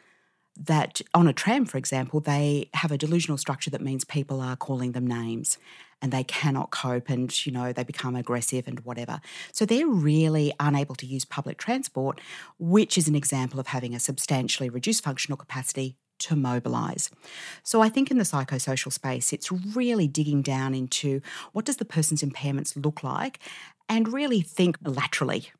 that 0.56 1.00
on 1.14 1.26
a 1.26 1.32
tram, 1.32 1.64
for 1.64 1.78
example, 1.78 2.20
they 2.20 2.68
have 2.74 2.92
a 2.92 2.98
delusional 2.98 3.38
structure 3.38 3.70
that 3.70 3.80
means 3.80 4.04
people 4.04 4.40
are 4.40 4.56
calling 4.56 4.92
them 4.92 5.06
names 5.06 5.58
and 6.00 6.12
they 6.12 6.22
cannot 6.22 6.70
cope 6.70 7.08
and, 7.08 7.46
you 7.46 7.50
know, 7.50 7.72
they 7.72 7.82
become 7.82 8.14
aggressive 8.14 8.68
and 8.68 8.80
whatever. 8.80 9.20
So 9.52 9.64
they're 9.64 9.86
really 9.88 10.52
unable 10.60 10.94
to 10.96 11.06
use 11.06 11.24
public 11.24 11.58
transport, 11.58 12.20
which 12.58 12.98
is 12.98 13.08
an 13.08 13.14
example 13.14 13.58
of 13.58 13.68
having 13.68 13.94
a 13.94 14.00
substantially 14.00 14.68
reduced 14.68 15.02
functional 15.02 15.36
capacity 15.36 15.96
to 16.20 16.36
mobilize. 16.36 17.10
So 17.62 17.82
I 17.82 17.88
think 17.88 18.10
in 18.10 18.18
the 18.18 18.24
psychosocial 18.24 18.92
space, 18.92 19.32
it's 19.32 19.50
really 19.50 20.08
digging 20.08 20.42
down 20.42 20.74
into 20.74 21.20
what 21.52 21.64
does 21.64 21.76
the 21.76 21.84
person's 21.84 22.22
impairments 22.22 22.82
look 22.82 23.02
like 23.02 23.38
and 23.88 24.12
really 24.12 24.40
think 24.40 24.78
laterally 24.84 25.50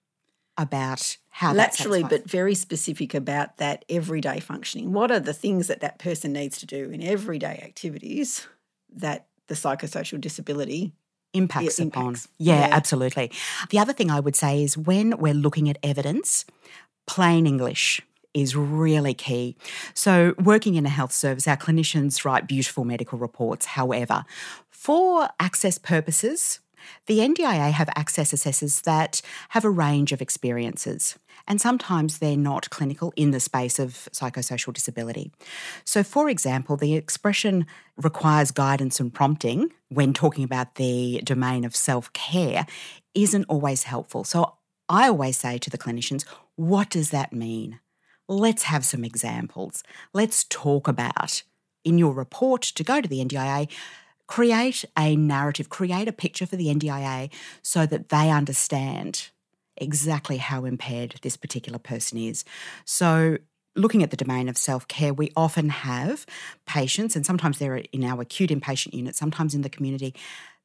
about 0.57 1.17
how 1.31 1.53
laterally 1.53 2.05
but 2.05 2.31
very 2.31 2.55
specific 2.55 3.13
about 3.13 3.57
that 3.57 3.85
everyday 3.89 4.39
functioning. 4.39 4.93
What 4.93 5.11
are 5.11 5.21
the 5.21 5.33
things 5.33 5.67
that 5.67 5.81
that 5.81 5.99
person 5.99 6.33
needs 6.33 6.59
to 6.59 6.67
do 6.67 6.91
in 6.91 7.03
everyday 7.03 7.61
activities 7.65 8.47
that 8.95 9.27
the 9.49 9.55
psychosocial 9.55 10.21
disability 10.21 10.93
impacts, 11.35 11.81
upon. 11.81 12.15
yeah, 12.39 12.69
yeah. 12.69 12.69
absolutely. 12.71 13.31
The 13.71 13.79
other 13.79 13.93
thing 13.93 14.11
i 14.11 14.21
would 14.21 14.37
say 14.37 14.63
is 14.63 14.79
when 14.79 15.19
we're 15.19 15.35
looking 15.35 15.69
at 15.69 15.79
evidence 15.83 16.45
plain 17.07 17.47
english 17.47 18.01
is 18.35 18.57
really 18.57 19.15
key. 19.15 19.57
So, 19.95 20.35
working 20.43 20.75
in 20.75 20.85
a 20.85 20.91
health 20.91 21.13
service, 21.13 21.49
our 21.49 21.57
clinicians 21.57 22.25
write 22.25 22.47
beautiful 22.47 22.85
medical 22.85 23.19
reports. 23.19 23.67
However, 23.67 24.25
for 24.71 25.29
access 25.41 25.79
purposes, 25.79 26.61
The 27.07 27.19
NDIA 27.19 27.71
have 27.73 27.89
access 27.97 28.33
assessors 28.33 28.81
that 28.83 29.21
have 29.51 29.65
a 29.65 29.71
range 29.71 30.13
of 30.13 30.23
experiences, 30.23 31.19
and 31.47 31.61
sometimes 31.61 32.19
they're 32.19 32.37
not 32.37 32.71
clinical 32.71 33.13
in 33.17 33.31
the 33.31 33.41
space 33.41 33.79
of 33.79 34.09
psychosocial 34.13 34.73
disability. 34.73 35.33
So, 35.85 36.03
for 36.03 36.29
example, 36.29 36.77
the 36.77 36.95
expression 36.95 37.67
requires 37.97 38.51
guidance 38.51 39.01
and 39.01 39.13
prompting 39.13 39.73
when 39.89 40.13
talking 40.13 40.45
about 40.45 40.77
the 40.77 41.21
domain 41.25 41.65
of 41.65 41.77
self 41.77 42.13
care 42.13 42.67
isn't 43.15 43.45
always 43.49 43.85
helpful. 43.85 44.25
So, 44.25 44.55
I 44.89 45.09
always 45.09 45.39
say 45.39 45.59
to 45.59 45.71
the 45.71 45.79
clinicians, 45.79 46.25
what 46.57 46.91
does 46.91 47.11
that 47.11 47.33
mean? 47.33 47.81
Let's 48.29 48.65
have 48.65 48.85
some 48.85 49.05
examples. 49.05 49.83
Let's 50.13 50.45
talk 50.45 50.89
about 50.89 51.43
in 51.85 51.99
your 51.99 52.15
report 52.15 52.63
to 52.63 52.85
go 52.85 53.01
to 53.01 53.09
the 53.09 53.25
NDIA 53.25 53.71
create 54.27 54.85
a 54.97 55.17
narrative, 55.17 55.69
create 55.69 56.09
a 56.09 56.13
picture 56.13 56.47
for 56.47 56.57
the 56.57 56.67
NDIA 56.67 57.31
so 57.63 57.87
that 57.87 58.09
they 58.09 58.31
understand 58.31 59.31
exactly 59.77 60.39
how 60.39 60.65
impaired 60.65 61.17
this 61.23 61.37
particular 61.37 61.79
person 61.79 62.19
is. 62.19 62.45
So, 62.85 63.39
looking 63.77 64.03
at 64.03 64.11
the 64.11 64.17
domain 64.17 64.49
of 64.49 64.57
self 64.57 64.87
care, 64.89 65.13
we 65.13 65.33
often 65.37 65.69
have 65.69 66.27
patients, 66.67 67.17
and 67.17 67.27
sometimes 67.27 67.59
they're 67.59 67.77
in 67.77 68.05
our 68.05 68.23
acute 68.23 68.51
inpatient 68.51 68.95
unit, 68.95 69.17
sometimes 69.17 69.55
in 69.55 69.63
the 69.63 69.69
community, 69.69 70.15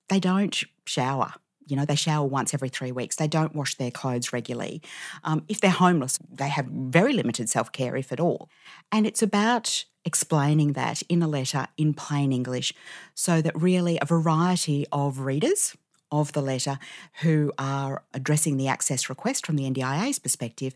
they 0.09 0.19
don't 0.19 0.63
shower. 0.85 1.33
You 1.69 1.77
know, 1.77 1.85
they 1.85 1.95
shower 1.95 2.25
once 2.25 2.53
every 2.53 2.69
three 2.69 2.91
weeks. 2.91 3.15
They 3.15 3.27
don't 3.27 3.55
wash 3.55 3.75
their 3.75 3.91
clothes 3.91 4.33
regularly. 4.33 4.81
Um, 5.23 5.43
if 5.47 5.61
they're 5.61 5.69
homeless, 5.71 6.19
they 6.31 6.49
have 6.49 6.65
very 6.65 7.13
limited 7.13 7.49
self 7.49 7.71
care, 7.71 7.95
if 7.95 8.11
at 8.11 8.19
all. 8.19 8.49
And 8.91 9.05
it's 9.05 9.21
about 9.21 9.85
explaining 10.05 10.73
that 10.73 11.01
in 11.03 11.21
a 11.21 11.27
letter 11.27 11.67
in 11.77 11.93
plain 11.93 12.31
English 12.31 12.73
so 13.13 13.41
that 13.41 13.59
really 13.61 13.99
a 14.01 14.05
variety 14.05 14.85
of 14.91 15.19
readers 15.19 15.75
of 16.11 16.31
the 16.33 16.41
letter 16.41 16.79
who 17.21 17.51
are 17.59 18.03
addressing 18.13 18.57
the 18.57 18.67
access 18.67 19.09
request 19.09 19.45
from 19.45 19.55
the 19.55 19.69
NDIA's 19.69 20.19
perspective 20.19 20.75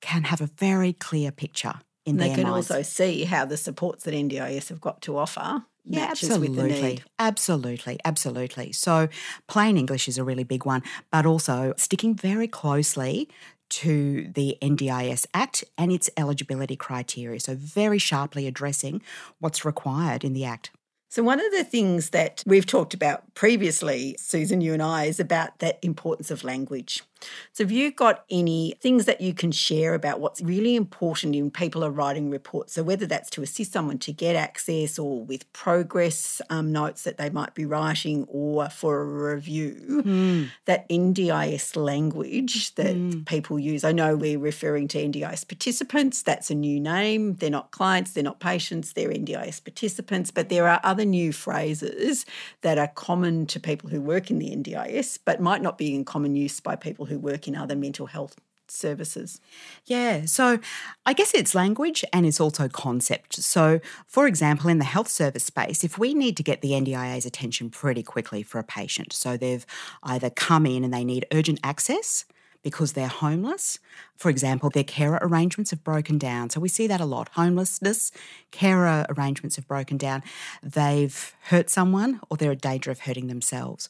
can 0.00 0.24
have 0.24 0.40
a 0.40 0.46
very 0.46 0.92
clear 0.92 1.30
picture 1.30 1.74
in 2.04 2.16
they 2.16 2.28
their 2.28 2.36
can 2.36 2.44
minds. 2.44 2.70
also 2.70 2.82
see 2.82 3.24
how 3.24 3.44
the 3.44 3.56
supports 3.56 4.04
that 4.04 4.14
NDIS 4.14 4.68
have 4.68 4.80
got 4.80 5.02
to 5.02 5.16
offer 5.16 5.64
Yeah, 5.84 6.08
absolutely. 6.10 6.48
with 6.48 6.56
the 6.56 6.82
need. 6.82 7.04
Absolutely, 7.18 7.98
absolutely. 8.04 8.72
So, 8.72 9.08
plain 9.48 9.76
English 9.76 10.08
is 10.08 10.16
a 10.16 10.24
really 10.24 10.44
big 10.44 10.64
one, 10.64 10.82
but 11.10 11.26
also 11.26 11.74
sticking 11.76 12.14
very 12.14 12.46
closely 12.46 13.28
to 13.70 14.28
the 14.34 14.58
NDIS 14.60 15.26
Act 15.34 15.64
and 15.78 15.90
its 15.90 16.10
eligibility 16.16 16.76
criteria. 16.76 17.40
So, 17.40 17.54
very 17.56 17.98
sharply 17.98 18.46
addressing 18.46 19.02
what's 19.40 19.64
required 19.64 20.24
in 20.24 20.34
the 20.34 20.44
Act. 20.44 20.70
So, 21.08 21.22
one 21.22 21.44
of 21.44 21.50
the 21.52 21.64
things 21.64 22.10
that 22.10 22.42
we've 22.46 22.66
talked 22.66 22.94
about 22.94 23.34
previously, 23.34 24.16
Susan, 24.18 24.60
you 24.60 24.72
and 24.72 24.82
I, 24.82 25.04
is 25.04 25.18
about 25.18 25.58
that 25.58 25.78
importance 25.82 26.30
of 26.30 26.44
language. 26.44 27.02
So, 27.52 27.64
have 27.64 27.72
you 27.72 27.90
got 27.92 28.24
any 28.30 28.74
things 28.80 29.04
that 29.06 29.20
you 29.20 29.34
can 29.34 29.52
share 29.52 29.94
about 29.94 30.20
what's 30.20 30.40
really 30.40 30.76
important 30.76 31.34
in 31.34 31.50
people 31.50 31.84
are 31.84 31.90
writing 31.90 32.30
reports? 32.30 32.74
So, 32.74 32.82
whether 32.82 33.06
that's 33.06 33.30
to 33.30 33.42
assist 33.42 33.72
someone 33.72 33.98
to 33.98 34.12
get 34.12 34.36
access 34.36 34.98
or 34.98 35.24
with 35.24 35.50
progress 35.52 36.40
um, 36.50 36.72
notes 36.72 37.02
that 37.02 37.18
they 37.18 37.30
might 37.30 37.54
be 37.54 37.64
writing 37.64 38.24
or 38.28 38.68
for 38.68 39.00
a 39.00 39.04
review, 39.04 40.48
that 40.64 40.88
NDIS 40.88 41.76
language 41.76 42.74
that 42.74 43.24
people 43.26 43.58
use. 43.58 43.84
I 43.84 43.92
know 43.92 44.16
we're 44.16 44.38
referring 44.38 44.88
to 44.88 44.98
NDIS 44.98 45.46
participants, 45.46 46.22
that's 46.22 46.50
a 46.50 46.54
new 46.54 46.80
name. 46.80 47.34
They're 47.34 47.50
not 47.50 47.70
clients, 47.70 48.12
they're 48.12 48.24
not 48.24 48.40
patients, 48.40 48.92
they're 48.92 49.10
NDIS 49.10 49.62
participants, 49.64 50.30
but 50.30 50.48
there 50.48 50.68
are 50.68 50.80
other 50.82 51.04
new 51.04 51.32
phrases 51.32 52.24
that 52.62 52.78
are 52.78 52.88
common 52.88 53.46
to 53.46 53.60
people 53.60 53.88
who 53.88 54.00
work 54.00 54.30
in 54.30 54.38
the 54.38 54.54
NDIS, 54.54 55.18
but 55.24 55.40
might 55.40 55.62
not 55.62 55.78
be 55.78 55.94
in 55.94 56.04
common 56.04 56.36
use 56.36 56.60
by 56.60 56.76
people 56.76 57.06
who 57.12 57.18
work 57.18 57.46
in 57.46 57.54
other 57.54 57.76
mental 57.76 58.06
health 58.06 58.36
services. 58.68 59.38
Yeah, 59.84 60.24
so 60.24 60.58
I 61.04 61.12
guess 61.12 61.34
it's 61.34 61.54
language 61.54 62.04
and 62.10 62.24
it's 62.24 62.40
also 62.40 62.68
concept. 62.68 63.34
So, 63.34 63.80
for 64.06 64.26
example, 64.26 64.70
in 64.70 64.78
the 64.78 64.84
health 64.84 65.08
service 65.08 65.44
space, 65.44 65.84
if 65.84 65.98
we 65.98 66.14
need 66.14 66.36
to 66.38 66.42
get 66.42 66.62
the 66.62 66.70
NDIA's 66.70 67.26
attention 67.26 67.68
pretty 67.68 68.02
quickly 68.02 68.42
for 68.42 68.58
a 68.58 68.64
patient, 68.64 69.12
so 69.12 69.36
they've 69.36 69.66
either 70.02 70.30
come 70.30 70.64
in 70.64 70.84
and 70.84 70.92
they 70.92 71.04
need 71.04 71.26
urgent 71.32 71.60
access 71.62 72.24
because 72.62 72.92
they're 72.92 73.08
homeless. 73.08 73.80
For 74.16 74.30
example, 74.30 74.70
their 74.70 74.84
carer 74.84 75.18
arrangements 75.20 75.72
have 75.72 75.82
broken 75.82 76.16
down. 76.16 76.48
So 76.48 76.60
we 76.60 76.68
see 76.68 76.86
that 76.86 77.00
a 77.00 77.04
lot. 77.04 77.28
Homelessness, 77.32 78.12
carer 78.52 79.04
arrangements 79.10 79.56
have 79.56 79.66
broken 79.66 79.96
down. 79.96 80.22
They've 80.62 81.34
hurt 81.46 81.70
someone 81.70 82.20
or 82.30 82.36
they're 82.36 82.52
in 82.52 82.58
danger 82.58 82.92
of 82.92 83.00
hurting 83.00 83.26
themselves 83.26 83.88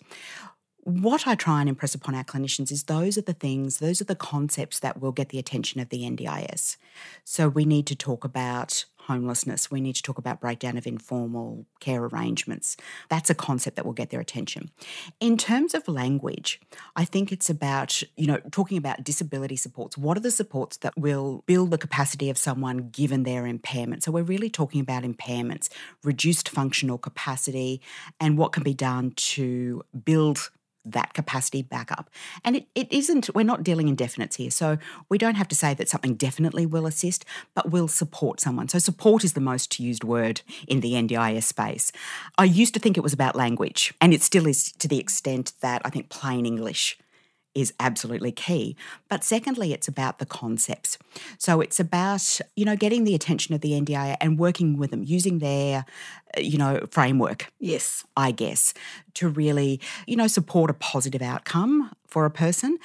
what 0.84 1.28
I 1.28 1.36
try 1.36 1.60
and 1.60 1.68
impress 1.68 1.94
upon 1.94 2.16
our 2.16 2.24
clinicians 2.24 2.72
is 2.72 2.84
those 2.84 3.16
are 3.16 3.22
the 3.22 3.32
things, 3.32 3.78
those 3.78 4.00
are 4.00 4.04
the 4.04 4.16
concepts 4.16 4.80
that 4.80 5.00
will 5.00 5.12
get 5.12 5.28
the 5.28 5.38
attention 5.38 5.80
of 5.80 5.90
the 5.90 6.02
NDIS. 6.02 6.76
So 7.24 7.48
we 7.48 7.64
need 7.64 7.86
to 7.86 7.94
talk 7.94 8.24
about 8.24 8.84
homelessness, 9.06 9.70
we 9.70 9.80
need 9.80 9.94
to 9.96 10.02
talk 10.02 10.18
about 10.18 10.40
breakdown 10.40 10.76
of 10.76 10.86
informal 10.86 11.66
care 11.80 12.04
arrangements. 12.04 12.76
That's 13.08 13.30
a 13.30 13.34
concept 13.34 13.76
that 13.76 13.84
will 13.84 13.92
get 13.92 14.10
their 14.10 14.20
attention. 14.20 14.70
In 15.20 15.36
terms 15.36 15.74
of 15.74 15.86
language, 15.86 16.60
I 16.96 17.04
think 17.04 17.32
it's 17.32 17.50
about, 17.50 18.02
you 18.16 18.26
know, 18.26 18.38
talking 18.50 18.78
about 18.78 19.04
disability 19.04 19.56
supports. 19.56 19.96
What 19.96 20.16
are 20.16 20.20
the 20.20 20.30
supports 20.30 20.78
that 20.78 20.94
will 20.96 21.42
build 21.46 21.70
the 21.70 21.78
capacity 21.78 22.30
of 22.30 22.38
someone 22.38 22.90
given 22.90 23.22
their 23.22 23.46
impairment? 23.46 24.02
So 24.02 24.12
we're 24.12 24.22
really 24.22 24.50
talking 24.50 24.80
about 24.80 25.04
impairments, 25.04 25.68
reduced 26.02 26.48
functional 26.48 26.98
capacity, 26.98 27.80
and 28.20 28.38
what 28.38 28.52
can 28.52 28.62
be 28.62 28.74
done 28.74 29.12
to 29.16 29.82
build 30.04 30.50
that 30.84 31.14
capacity 31.14 31.62
back 31.62 31.92
up. 31.92 32.10
And 32.44 32.56
it, 32.56 32.66
it 32.74 32.92
isn't, 32.92 33.34
we're 33.34 33.44
not 33.44 33.62
dealing 33.62 33.88
in 33.88 33.96
definites 33.96 34.36
here. 34.36 34.50
So 34.50 34.78
we 35.08 35.18
don't 35.18 35.36
have 35.36 35.48
to 35.48 35.54
say 35.54 35.74
that 35.74 35.88
something 35.88 36.14
definitely 36.14 36.66
will 36.66 36.86
assist, 36.86 37.24
but 37.54 37.70
will 37.70 37.88
support 37.88 38.40
someone. 38.40 38.68
So 38.68 38.78
support 38.78 39.24
is 39.24 39.34
the 39.34 39.40
most 39.40 39.78
used 39.78 40.04
word 40.04 40.42
in 40.66 40.80
the 40.80 40.92
NDIS 40.92 41.44
space. 41.44 41.92
I 42.38 42.44
used 42.44 42.74
to 42.74 42.80
think 42.80 42.96
it 42.96 43.02
was 43.02 43.12
about 43.12 43.36
language, 43.36 43.94
and 44.00 44.12
it 44.12 44.22
still 44.22 44.46
is 44.46 44.72
to 44.72 44.88
the 44.88 44.98
extent 44.98 45.52
that 45.60 45.82
I 45.84 45.90
think 45.90 46.08
plain 46.08 46.46
English 46.46 46.98
is 47.54 47.72
absolutely 47.78 48.32
key. 48.32 48.76
But 49.08 49.24
secondly, 49.24 49.72
it's 49.72 49.88
about 49.88 50.18
the 50.18 50.26
concepts. 50.26 50.98
So 51.38 51.60
it's 51.60 51.78
about, 51.78 52.40
you 52.56 52.64
know, 52.64 52.76
getting 52.76 53.04
the 53.04 53.14
attention 53.14 53.54
of 53.54 53.60
the 53.60 53.72
NDIA 53.72 54.16
and 54.20 54.38
working 54.38 54.78
with 54.78 54.90
them, 54.90 55.02
using 55.02 55.38
their, 55.38 55.84
you 56.38 56.56
know, 56.56 56.86
framework, 56.90 57.52
Yes. 57.58 58.04
I 58.16 58.30
guess, 58.30 58.72
to 59.14 59.28
really, 59.28 59.80
you 60.06 60.16
know, 60.16 60.26
support 60.26 60.70
a 60.70 60.74
positive 60.74 61.22
outcome 61.22 61.90
for 62.06 62.24
a 62.26 62.30
person. 62.30 62.78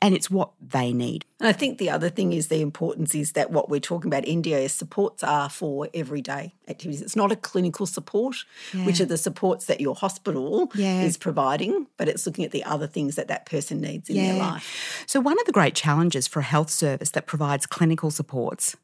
And 0.00 0.14
it's 0.14 0.30
what 0.30 0.50
they 0.60 0.92
need. 0.92 1.24
And 1.40 1.48
I 1.48 1.52
think 1.52 1.78
the 1.78 1.90
other 1.90 2.08
thing 2.08 2.32
is 2.32 2.46
the 2.46 2.60
importance 2.60 3.14
is 3.14 3.32
that 3.32 3.50
what 3.50 3.68
we're 3.68 3.80
talking 3.80 4.08
about 4.08 4.22
NDIS 4.24 4.70
supports 4.70 5.24
are 5.24 5.48
for 5.48 5.88
everyday 5.92 6.54
activities. 6.68 7.02
It's 7.02 7.16
not 7.16 7.32
a 7.32 7.36
clinical 7.36 7.86
support, 7.86 8.36
which 8.84 9.00
are 9.00 9.04
the 9.04 9.16
supports 9.18 9.66
that 9.66 9.80
your 9.80 9.96
hospital 9.96 10.70
Yeah. 10.74 11.02
is 11.02 11.16
providing, 11.16 11.88
but 11.96 12.08
it's 12.08 12.24
looking 12.26 12.44
at 12.44 12.52
the 12.52 12.62
other 12.62 12.86
things 12.86 13.16
that 13.16 13.26
that 13.28 13.46
person 13.46 13.80
needs 13.80 14.08
in 14.08 14.16
their 14.16 14.34
life. 14.36 15.02
So, 15.06 15.18
one 15.18 15.38
of 15.40 15.46
the 15.46 15.52
great 15.52 15.74
challenges 15.74 16.28
for 16.28 16.38
a 16.40 16.44
health 16.44 16.70
service 16.70 17.10
that 17.10 17.26
provides 17.26 17.66
clinical 17.66 18.12
supports 18.12 18.76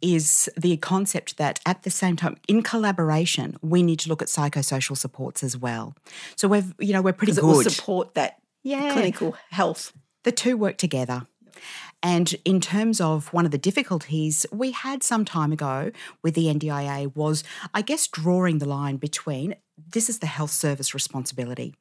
is 0.00 0.48
the 0.56 0.76
concept 0.78 1.36
that 1.38 1.60
at 1.66 1.82
the 1.82 1.90
same 1.90 2.16
time, 2.16 2.36
in 2.46 2.62
collaboration, 2.62 3.56
we 3.62 3.82
need 3.82 3.98
to 4.00 4.08
look 4.08 4.22
at 4.22 4.28
psychosocial 4.28 4.96
supports 4.96 5.42
as 5.42 5.56
well. 5.56 5.94
So 6.36 6.48
we've, 6.48 6.74
you 6.78 6.92
know, 6.92 7.02
we're 7.02 7.12
pretty 7.12 7.32
Because 7.32 7.38
it 7.38 7.46
will 7.46 7.62
support 7.62 8.14
that 8.14 8.38
Yeah. 8.62 8.92
clinical 8.92 9.36
health. 9.50 9.92
the 10.24 10.32
two 10.32 10.56
work 10.56 10.76
together. 10.76 11.26
And 12.02 12.34
in 12.44 12.60
terms 12.60 13.00
of 13.00 13.32
one 13.32 13.44
of 13.44 13.50
the 13.50 13.58
difficulties 13.58 14.46
we 14.52 14.70
had 14.72 15.02
some 15.02 15.24
time 15.24 15.52
ago 15.52 15.90
with 16.22 16.34
the 16.34 16.46
NDIA 16.48 17.14
was, 17.16 17.42
I 17.74 17.82
guess, 17.82 18.06
drawing 18.06 18.58
the 18.58 18.66
line 18.68 18.96
between 18.96 19.54
this 19.92 20.08
is 20.08 20.18
the 20.18 20.26
health 20.26 20.50
service 20.50 20.92
responsibility. 20.94 21.74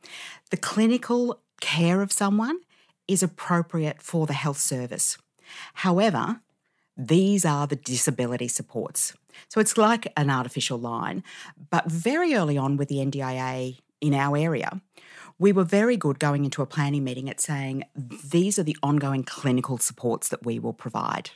The 0.50 0.58
clinical 0.58 1.42
care 1.62 2.02
of 2.02 2.12
someone 2.12 2.60
is 3.08 3.22
appropriate 3.24 4.02
for 4.02 4.26
the 4.28 4.34
health 4.34 4.60
service. 4.60 5.18
However, 5.76 6.42
these 6.98 7.46
are 7.46 7.68
the 7.68 7.76
disability 7.76 8.48
supports. 8.48 9.14
So 9.50 9.60
it's 9.62 9.78
like 9.78 10.12
an 10.18 10.30
artificial 10.30 10.80
line. 10.80 11.24
But 11.70 11.86
very 11.90 12.34
early 12.34 12.58
on 12.58 12.76
with 12.76 12.90
the 12.90 12.98
NDIA 12.98 13.78
in 14.02 14.14
our 14.14 14.36
area, 14.36 14.82
we 15.40 15.52
were 15.52 15.64
very 15.64 15.98
good 15.98 16.20
going 16.20 16.44
into 16.44 16.62
a 16.62 16.66
planning 16.66 17.04
meeting 17.04 17.30
at 17.30 17.40
saying 17.40 17.84
these 17.96 18.58
are 18.58 18.64
the 18.64 18.78
ongoing 18.82 19.24
clinical 19.24 19.78
supports 19.78 20.30
that 20.30 20.44
we 20.44 20.58
will 20.58 20.74
provide. 20.74 21.30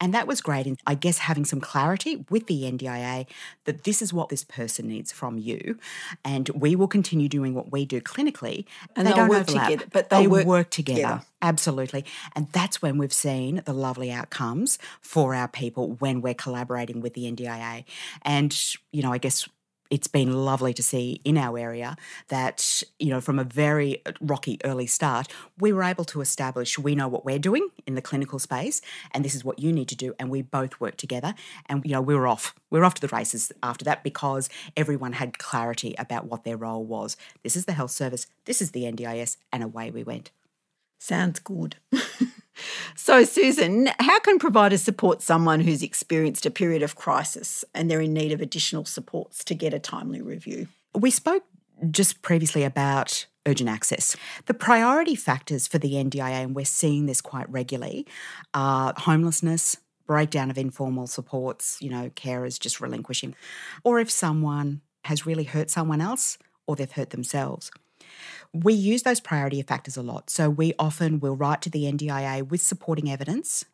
And 0.00 0.12
that 0.12 0.26
was 0.26 0.40
great 0.40 0.66
in, 0.66 0.76
I 0.86 0.94
guess, 0.94 1.18
having 1.18 1.44
some 1.44 1.60
clarity 1.60 2.24
with 2.28 2.46
the 2.46 2.62
NDIA 2.62 3.26
that 3.64 3.84
this 3.84 4.02
is 4.02 4.12
what 4.12 4.28
this 4.28 4.44
person 4.44 4.88
needs 4.88 5.12
from 5.12 5.38
you. 5.38 5.78
And 6.24 6.48
we 6.50 6.76
will 6.76 6.88
continue 6.88 7.28
doing 7.28 7.54
what 7.54 7.70
we 7.72 7.84
do 7.86 8.00
clinically. 8.00 8.64
And 8.96 9.06
they 9.06 9.12
don't 9.12 9.28
work 9.28 9.42
overlap. 9.42 9.70
together, 9.70 9.90
but 9.92 10.10
they 10.10 10.26
they'll 10.26 10.44
work 10.44 10.70
together. 10.70 11.00
together. 11.00 11.22
Absolutely. 11.40 12.04
And 12.34 12.48
that's 12.52 12.82
when 12.82 12.98
we've 12.98 13.12
seen 13.12 13.62
the 13.64 13.72
lovely 13.72 14.10
outcomes 14.10 14.78
for 15.00 15.34
our 15.34 15.48
people 15.48 15.92
when 16.00 16.20
we're 16.20 16.34
collaborating 16.34 17.00
with 17.00 17.14
the 17.14 17.30
NDIA. 17.30 17.84
And, 18.22 18.56
you 18.92 19.02
know, 19.02 19.12
I 19.12 19.18
guess 19.18 19.48
it's 19.94 20.08
been 20.08 20.32
lovely 20.32 20.74
to 20.74 20.82
see 20.82 21.20
in 21.24 21.38
our 21.38 21.56
area 21.56 21.94
that, 22.26 22.82
you 22.98 23.10
know, 23.10 23.20
from 23.20 23.38
a 23.38 23.44
very 23.44 24.02
rocky 24.20 24.58
early 24.64 24.88
start, 24.88 25.28
we 25.60 25.72
were 25.72 25.84
able 25.84 26.04
to 26.06 26.20
establish 26.20 26.76
we 26.76 26.96
know 26.96 27.06
what 27.06 27.24
we're 27.24 27.38
doing 27.38 27.68
in 27.86 27.94
the 27.94 28.02
clinical 28.02 28.40
space 28.40 28.82
and 29.12 29.24
this 29.24 29.36
is 29.36 29.44
what 29.44 29.60
you 29.60 29.72
need 29.72 29.86
to 29.86 29.94
do. 29.94 30.12
And 30.18 30.30
we 30.30 30.42
both 30.42 30.80
work 30.80 30.96
together. 30.96 31.32
And, 31.66 31.84
you 31.84 31.92
know, 31.92 32.02
we 32.02 32.16
were 32.16 32.26
off. 32.26 32.56
We 32.70 32.80
were 32.80 32.84
off 32.84 32.94
to 32.94 33.06
the 33.06 33.14
races 33.14 33.52
after 33.62 33.84
that 33.84 34.02
because 34.02 34.48
everyone 34.76 35.12
had 35.12 35.38
clarity 35.38 35.94
about 35.96 36.26
what 36.26 36.42
their 36.42 36.56
role 36.56 36.84
was. 36.84 37.16
This 37.44 37.54
is 37.54 37.66
the 37.66 37.72
health 37.74 37.92
service, 37.92 38.26
this 38.46 38.60
is 38.60 38.72
the 38.72 38.82
NDIS, 38.82 39.36
and 39.52 39.62
away 39.62 39.92
we 39.92 40.02
went. 40.02 40.32
Sounds 40.98 41.38
good. 41.38 41.76
so, 42.96 43.24
Susan, 43.24 43.88
how 43.98 44.18
can 44.20 44.38
providers 44.38 44.82
support 44.82 45.22
someone 45.22 45.60
who's 45.60 45.82
experienced 45.82 46.46
a 46.46 46.50
period 46.50 46.82
of 46.82 46.96
crisis 46.96 47.64
and 47.74 47.90
they're 47.90 48.00
in 48.00 48.12
need 48.12 48.32
of 48.32 48.40
additional 48.40 48.84
supports 48.84 49.44
to 49.44 49.54
get 49.54 49.74
a 49.74 49.78
timely 49.78 50.20
review? 50.20 50.68
We 50.94 51.10
spoke 51.10 51.44
just 51.90 52.22
previously 52.22 52.64
about 52.64 53.26
urgent 53.46 53.68
access. 53.68 54.16
The 54.46 54.54
priority 54.54 55.14
factors 55.14 55.66
for 55.66 55.78
the 55.78 55.92
NDIA, 55.92 56.42
and 56.42 56.54
we're 56.54 56.64
seeing 56.64 57.06
this 57.06 57.20
quite 57.20 57.50
regularly, 57.50 58.06
are 58.54 58.94
homelessness, 58.96 59.76
breakdown 60.06 60.50
of 60.50 60.58
informal 60.58 61.06
supports, 61.06 61.78
you 61.80 61.90
know, 61.90 62.10
carers 62.10 62.58
just 62.58 62.80
relinquishing, 62.80 63.34
or 63.82 64.00
if 64.00 64.10
someone 64.10 64.80
has 65.04 65.26
really 65.26 65.44
hurt 65.44 65.70
someone 65.70 66.00
else 66.00 66.38
or 66.66 66.76
they've 66.76 66.92
hurt 66.92 67.10
themselves 67.10 67.70
we 68.54 68.72
use 68.72 69.02
those 69.02 69.20
priority 69.20 69.60
factors 69.62 69.96
a 69.96 70.02
lot. 70.02 70.30
So 70.30 70.48
we 70.48 70.74
often 70.78 71.18
will 71.18 71.34
write 71.34 71.60
to 71.62 71.70
the 71.70 71.84
NDIA 71.84 72.48
with 72.48 72.62
supporting 72.62 73.10
evidence. 73.10 73.64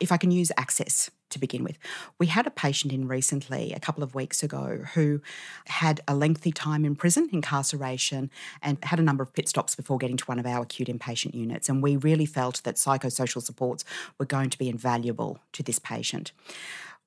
If 0.00 0.10
I 0.10 0.16
can 0.16 0.30
use 0.30 0.50
access 0.56 1.10
to 1.28 1.38
begin 1.38 1.62
with, 1.62 1.76
we 2.18 2.26
had 2.26 2.46
a 2.46 2.50
patient 2.50 2.90
in 2.90 3.06
recently, 3.06 3.74
a 3.74 3.78
couple 3.78 4.02
of 4.02 4.14
weeks 4.14 4.42
ago, 4.42 4.84
who 4.94 5.20
had 5.66 6.00
a 6.08 6.14
lengthy 6.14 6.52
time 6.52 6.86
in 6.86 6.96
prison, 6.96 7.28
incarceration, 7.30 8.30
and 8.62 8.78
had 8.82 8.98
a 8.98 9.02
number 9.02 9.22
of 9.22 9.34
pit 9.34 9.46
stops 9.46 9.74
before 9.74 9.98
getting 9.98 10.16
to 10.16 10.24
one 10.24 10.38
of 10.38 10.46
our 10.46 10.62
acute 10.62 10.88
inpatient 10.88 11.34
units. 11.34 11.68
And 11.68 11.82
we 11.82 11.96
really 11.96 12.24
felt 12.24 12.62
that 12.64 12.76
psychosocial 12.76 13.42
supports 13.42 13.84
were 14.18 14.24
going 14.24 14.48
to 14.48 14.58
be 14.58 14.70
invaluable 14.70 15.38
to 15.52 15.62
this 15.62 15.78
patient. 15.78 16.32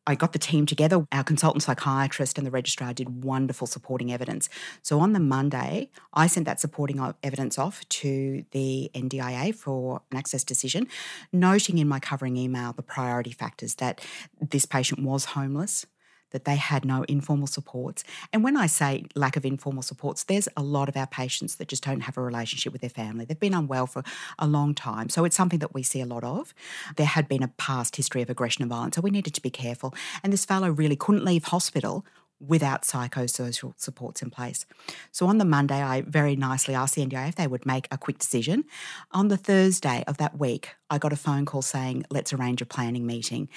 I 0.05 0.15
got 0.15 0.33
the 0.33 0.39
team 0.39 0.65
together. 0.65 1.07
Our 1.12 1.24
consultant 1.24 1.63
psychiatrist 1.63 2.38
and 2.38 2.45
the 2.45 2.51
registrar 2.51 2.93
did 2.93 3.24
wonderful 3.24 3.67
supporting 3.67 4.12
evidence. 4.12 4.50
So 4.81 5.00
on 5.00 5.13
the 5.13 5.19
Monday, 5.19 5.89
I 6.13 6.27
sent 6.27 6.45
that 6.45 6.60
supporting 6.60 7.00
evidence 7.24 7.57
off 7.57 7.88
to 7.89 8.43
the 8.51 8.91
NDIA 8.93 9.55
for 9.55 10.01
an 10.12 10.17
access 10.17 10.43
decision, 10.43 10.88
noting 11.31 11.77
in 11.77 11.88
my 11.88 12.00
covering 12.00 12.36
email 12.36 12.74
the 12.74 12.83
priority 12.83 13.31
factors 13.31 13.75
that 13.75 14.01
this 14.41 14.65
patient 14.65 15.03
was 15.03 15.25
homeless, 15.25 15.86
that 16.33 16.43
they 16.43 16.57
had 16.57 16.83
no 16.83 17.03
informal 17.03 17.47
supports. 17.47 18.03
And 18.33 18.43
when 18.43 18.57
I 18.57 18.67
say 18.67 19.05
lack 19.15 19.37
of 19.37 19.45
informal 19.45 19.81
supports, 19.81 20.25
there's 20.25 20.49
a 20.57 20.61
lot 20.61 20.89
of 20.89 20.97
our 20.97 21.07
patients 21.07 21.55
that 21.55 21.69
just 21.69 21.83
don't 21.83 22.01
have 22.01 22.17
a 22.17 22.21
relationship 22.21 22.73
with 22.73 22.81
their 22.81 22.89
family. 22.89 23.23
They've 23.23 23.39
been 23.39 23.53
unwell 23.53 23.87
for 23.87 24.03
a 24.37 24.47
long 24.47 24.75
time. 24.75 25.07
So 25.09 25.23
it's 25.23 25.35
something 25.35 25.59
that 25.59 25.73
we 25.73 25.83
see 25.83 26.01
a 26.01 26.05
lot 26.05 26.23
of. 26.25 26.53
There 26.97 27.05
had 27.05 27.27
been 27.27 27.43
a 27.43 27.47
past 27.47 27.95
history 27.95 28.21
of 28.21 28.29
aggression 28.29 28.63
and 28.63 28.69
violence, 28.69 28.95
so 28.95 29.01
we 29.01 29.11
needed 29.11 29.33
to 29.35 29.41
be 29.41 29.49
careful. 29.49 29.93
And 30.23 30.33
this 30.33 30.43
fellow 30.43 30.69
really 30.69 30.95
couldn't 30.95 31.23
leave 31.23 31.45
hospital 31.45 32.05
without 32.47 32.83
psychosocial 32.83 33.73
supports 33.77 34.21
in 34.21 34.29
place. 34.29 34.65
So 35.12 35.27
on 35.27 35.38
the 35.38 35.45
Monday, 35.45 35.81
I 35.81 36.01
very 36.01 36.35
nicely 36.35 36.75
asked 36.75 36.95
the 36.95 37.05
NDIA 37.05 37.29
if 37.29 37.35
they 37.35 37.47
would 37.47 37.65
make 37.65 37.88
a 37.91 37.97
quick 37.97 38.19
decision. 38.19 38.65
On 39.12 39.29
the 39.29 39.38
Thursday 39.38 40.03
of 40.07 40.17
that 40.17 40.38
week, 40.38 40.75
I 40.89 40.97
got 40.97 41.13
a 41.13 41.17
phone 41.17 41.45
call 41.45 41.62
saying, 41.62 42.05
let's 42.09 42.33
arrange 42.33 42.62
a 42.62 42.65
planning 42.65 43.05
meeting. 43.05 43.50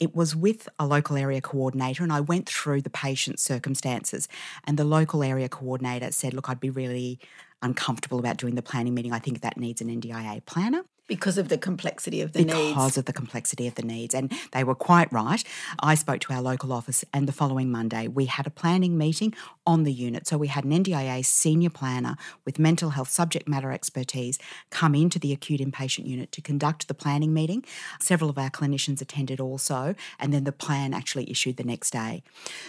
It 0.00 0.14
was 0.14 0.36
with 0.36 0.68
a 0.78 0.86
local 0.86 1.16
area 1.16 1.40
coordinator, 1.40 2.02
and 2.02 2.12
I 2.12 2.20
went 2.20 2.48
through 2.48 2.82
the 2.82 2.90
patient's 2.90 3.42
circumstances. 3.42 4.28
And 4.64 4.78
the 4.78 4.84
local 4.84 5.22
area 5.22 5.48
coordinator 5.48 6.12
said, 6.12 6.34
look, 6.34 6.48
I'd 6.48 6.60
be 6.60 6.70
really 6.70 7.18
uncomfortable 7.60 8.18
about 8.18 8.36
doing 8.36 8.54
the 8.54 8.62
planning 8.62 8.94
meeting. 8.94 9.12
I 9.12 9.18
think 9.18 9.40
that 9.40 9.56
needs 9.56 9.80
an 9.80 9.88
NDIA 9.88 10.44
planner. 10.46 10.84
Because 11.08 11.38
of 11.38 11.48
the 11.48 11.58
complexity 11.58 12.20
of 12.20 12.32
the 12.32 12.44
because 12.44 12.58
needs. 12.58 12.68
Because 12.68 12.98
of 12.98 13.04
the 13.06 13.12
complexity 13.12 13.66
of 13.66 13.74
the 13.74 13.82
needs. 13.82 14.14
And 14.14 14.30
they 14.52 14.62
were 14.62 14.74
quite 14.74 15.12
right. 15.12 15.42
I 15.80 15.94
spoke 15.94 16.20
to 16.20 16.34
our 16.34 16.42
local 16.42 16.72
office, 16.72 17.04
and 17.12 17.26
the 17.26 17.32
following 17.32 17.70
Monday, 17.70 18.06
we 18.06 18.26
had 18.26 18.46
a 18.46 18.50
planning 18.50 18.96
meeting 18.96 19.34
on 19.66 19.84
the 19.84 19.92
unit. 19.92 20.26
So 20.26 20.36
we 20.38 20.48
had 20.48 20.64
an 20.64 20.70
NDIA 20.70 21.24
senior 21.24 21.70
planner 21.70 22.16
with 22.44 22.58
mental 22.58 22.90
health 22.90 23.08
subject 23.08 23.48
matter 23.48 23.72
expertise 23.72 24.38
come 24.70 24.94
into 24.94 25.18
the 25.18 25.32
acute 25.32 25.60
inpatient 25.60 26.06
unit 26.06 26.30
to 26.32 26.42
conduct 26.42 26.88
the 26.88 26.94
planning 26.94 27.32
meeting. 27.32 27.64
Several 28.00 28.28
of 28.28 28.38
our 28.38 28.50
clinicians 28.50 29.00
attended 29.00 29.40
also, 29.40 29.94
and 30.20 30.32
then 30.32 30.44
the 30.44 30.52
plan 30.52 30.92
actually 30.92 31.30
issued 31.30 31.56
the 31.56 31.64
next 31.64 31.90
day. 31.90 32.22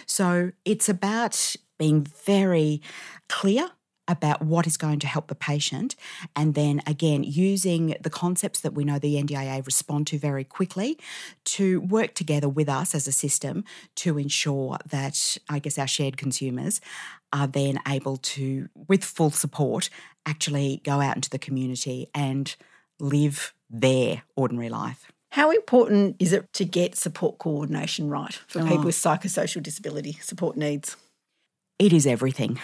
So 0.06 0.52
it's 0.64 0.88
about 0.88 1.56
being 1.78 2.02
very 2.24 2.80
clear 3.28 3.70
about 4.10 4.42
what 4.42 4.66
is 4.66 4.76
going 4.76 4.98
to 4.98 5.06
help 5.06 5.28
the 5.28 5.34
patient. 5.34 5.94
And 6.34 6.54
then 6.54 6.82
again, 6.86 7.22
using 7.22 7.96
the 8.00 8.10
concepts 8.10 8.60
that 8.60 8.74
we 8.74 8.84
know 8.84 8.98
the 8.98 9.14
NDIA 9.14 9.64
respond 9.64 10.08
to 10.08 10.18
very 10.18 10.44
quickly 10.44 10.98
to 11.44 11.80
work 11.80 12.14
together 12.14 12.48
with 12.48 12.68
us 12.68 12.94
as 12.94 13.06
a 13.06 13.12
system 13.12 13.64
to 13.96 14.18
ensure 14.18 14.78
that, 14.86 15.38
I 15.48 15.60
guess, 15.60 15.78
our 15.78 15.86
shared 15.86 16.16
consumers 16.16 16.80
are 17.32 17.46
then 17.46 17.80
able 17.86 18.16
to, 18.16 18.68
with 18.88 19.04
full 19.04 19.30
support, 19.30 19.88
actually 20.26 20.82
go 20.84 21.00
out 21.00 21.14
into 21.14 21.30
the 21.30 21.38
community 21.38 22.08
and 22.12 22.54
live 22.98 23.54
their 23.70 24.22
ordinary 24.34 24.68
life. 24.68 25.12
How 25.30 25.52
important 25.52 26.16
is 26.18 26.32
it 26.32 26.52
to 26.54 26.64
get 26.64 26.96
support 26.96 27.38
coordination 27.38 28.08
right 28.08 28.34
for 28.48 28.62
oh. 28.62 28.64
people 28.66 28.84
with 28.84 28.96
psychosocial 28.96 29.62
disability 29.62 30.18
support 30.20 30.56
needs? 30.56 30.96
It 31.78 31.92
is 31.92 32.06
everything. 32.06 32.58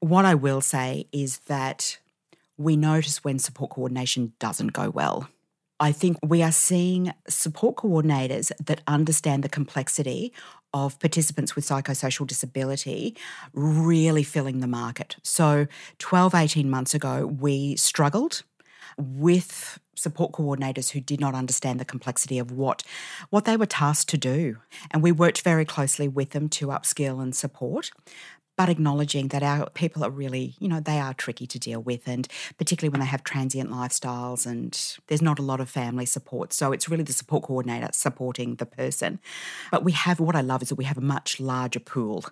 What 0.00 0.24
I 0.24 0.34
will 0.34 0.60
say 0.60 1.06
is 1.12 1.38
that 1.46 1.98
we 2.56 2.76
notice 2.76 3.24
when 3.24 3.38
support 3.38 3.70
coordination 3.70 4.32
doesn't 4.38 4.72
go 4.72 4.90
well. 4.90 5.28
I 5.80 5.92
think 5.92 6.18
we 6.24 6.42
are 6.42 6.52
seeing 6.52 7.12
support 7.28 7.76
coordinators 7.76 8.50
that 8.64 8.80
understand 8.86 9.44
the 9.44 9.48
complexity 9.48 10.32
of 10.74 10.98
participants 10.98 11.54
with 11.54 11.64
psychosocial 11.64 12.26
disability 12.26 13.16
really 13.52 14.24
filling 14.24 14.60
the 14.60 14.66
market. 14.66 15.16
So 15.22 15.66
12, 15.98 16.34
18 16.34 16.68
months 16.68 16.94
ago, 16.94 17.26
we 17.26 17.76
struggled 17.76 18.42
with 18.98 19.78
support 19.94 20.32
coordinators 20.32 20.90
who 20.90 21.00
did 21.00 21.20
not 21.20 21.34
understand 21.34 21.78
the 21.80 21.84
complexity 21.84 22.38
of 22.38 22.52
what 22.52 22.82
what 23.30 23.44
they 23.44 23.56
were 23.56 23.66
tasked 23.66 24.08
to 24.08 24.16
do 24.16 24.56
and 24.90 25.02
we 25.02 25.12
worked 25.12 25.42
very 25.42 25.64
closely 25.64 26.08
with 26.08 26.30
them 26.30 26.48
to 26.48 26.68
upskill 26.68 27.20
and 27.20 27.34
support 27.34 27.90
but 28.58 28.68
acknowledging 28.68 29.28
that 29.28 29.44
our 29.44 29.70
people 29.70 30.04
are 30.04 30.10
really, 30.10 30.56
you 30.58 30.66
know, 30.66 30.80
they 30.80 30.98
are 30.98 31.14
tricky 31.14 31.46
to 31.46 31.60
deal 31.60 31.80
with, 31.80 32.08
and 32.08 32.26
particularly 32.58 32.90
when 32.90 33.00
they 33.00 33.06
have 33.06 33.22
transient 33.22 33.70
lifestyles 33.70 34.44
and 34.44 34.98
there's 35.06 35.22
not 35.22 35.38
a 35.38 35.42
lot 35.42 35.60
of 35.60 35.70
family 35.70 36.04
support. 36.04 36.52
So 36.52 36.72
it's 36.72 36.88
really 36.88 37.04
the 37.04 37.12
support 37.12 37.44
coordinator 37.44 37.88
supporting 37.92 38.56
the 38.56 38.66
person. 38.66 39.20
But 39.70 39.84
we 39.84 39.92
have 39.92 40.18
what 40.18 40.34
I 40.34 40.40
love 40.40 40.60
is 40.62 40.70
that 40.70 40.74
we 40.74 40.86
have 40.86 40.98
a 40.98 41.00
much 41.00 41.38
larger 41.38 41.78
pool 41.78 42.24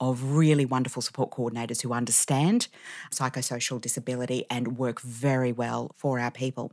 of 0.00 0.32
really 0.32 0.66
wonderful 0.66 1.00
support 1.00 1.30
coordinators 1.30 1.82
who 1.82 1.92
understand 1.92 2.66
psychosocial 3.12 3.80
disability 3.80 4.46
and 4.50 4.78
work 4.78 5.00
very 5.00 5.52
well 5.52 5.92
for 5.94 6.18
our 6.18 6.32
people 6.32 6.72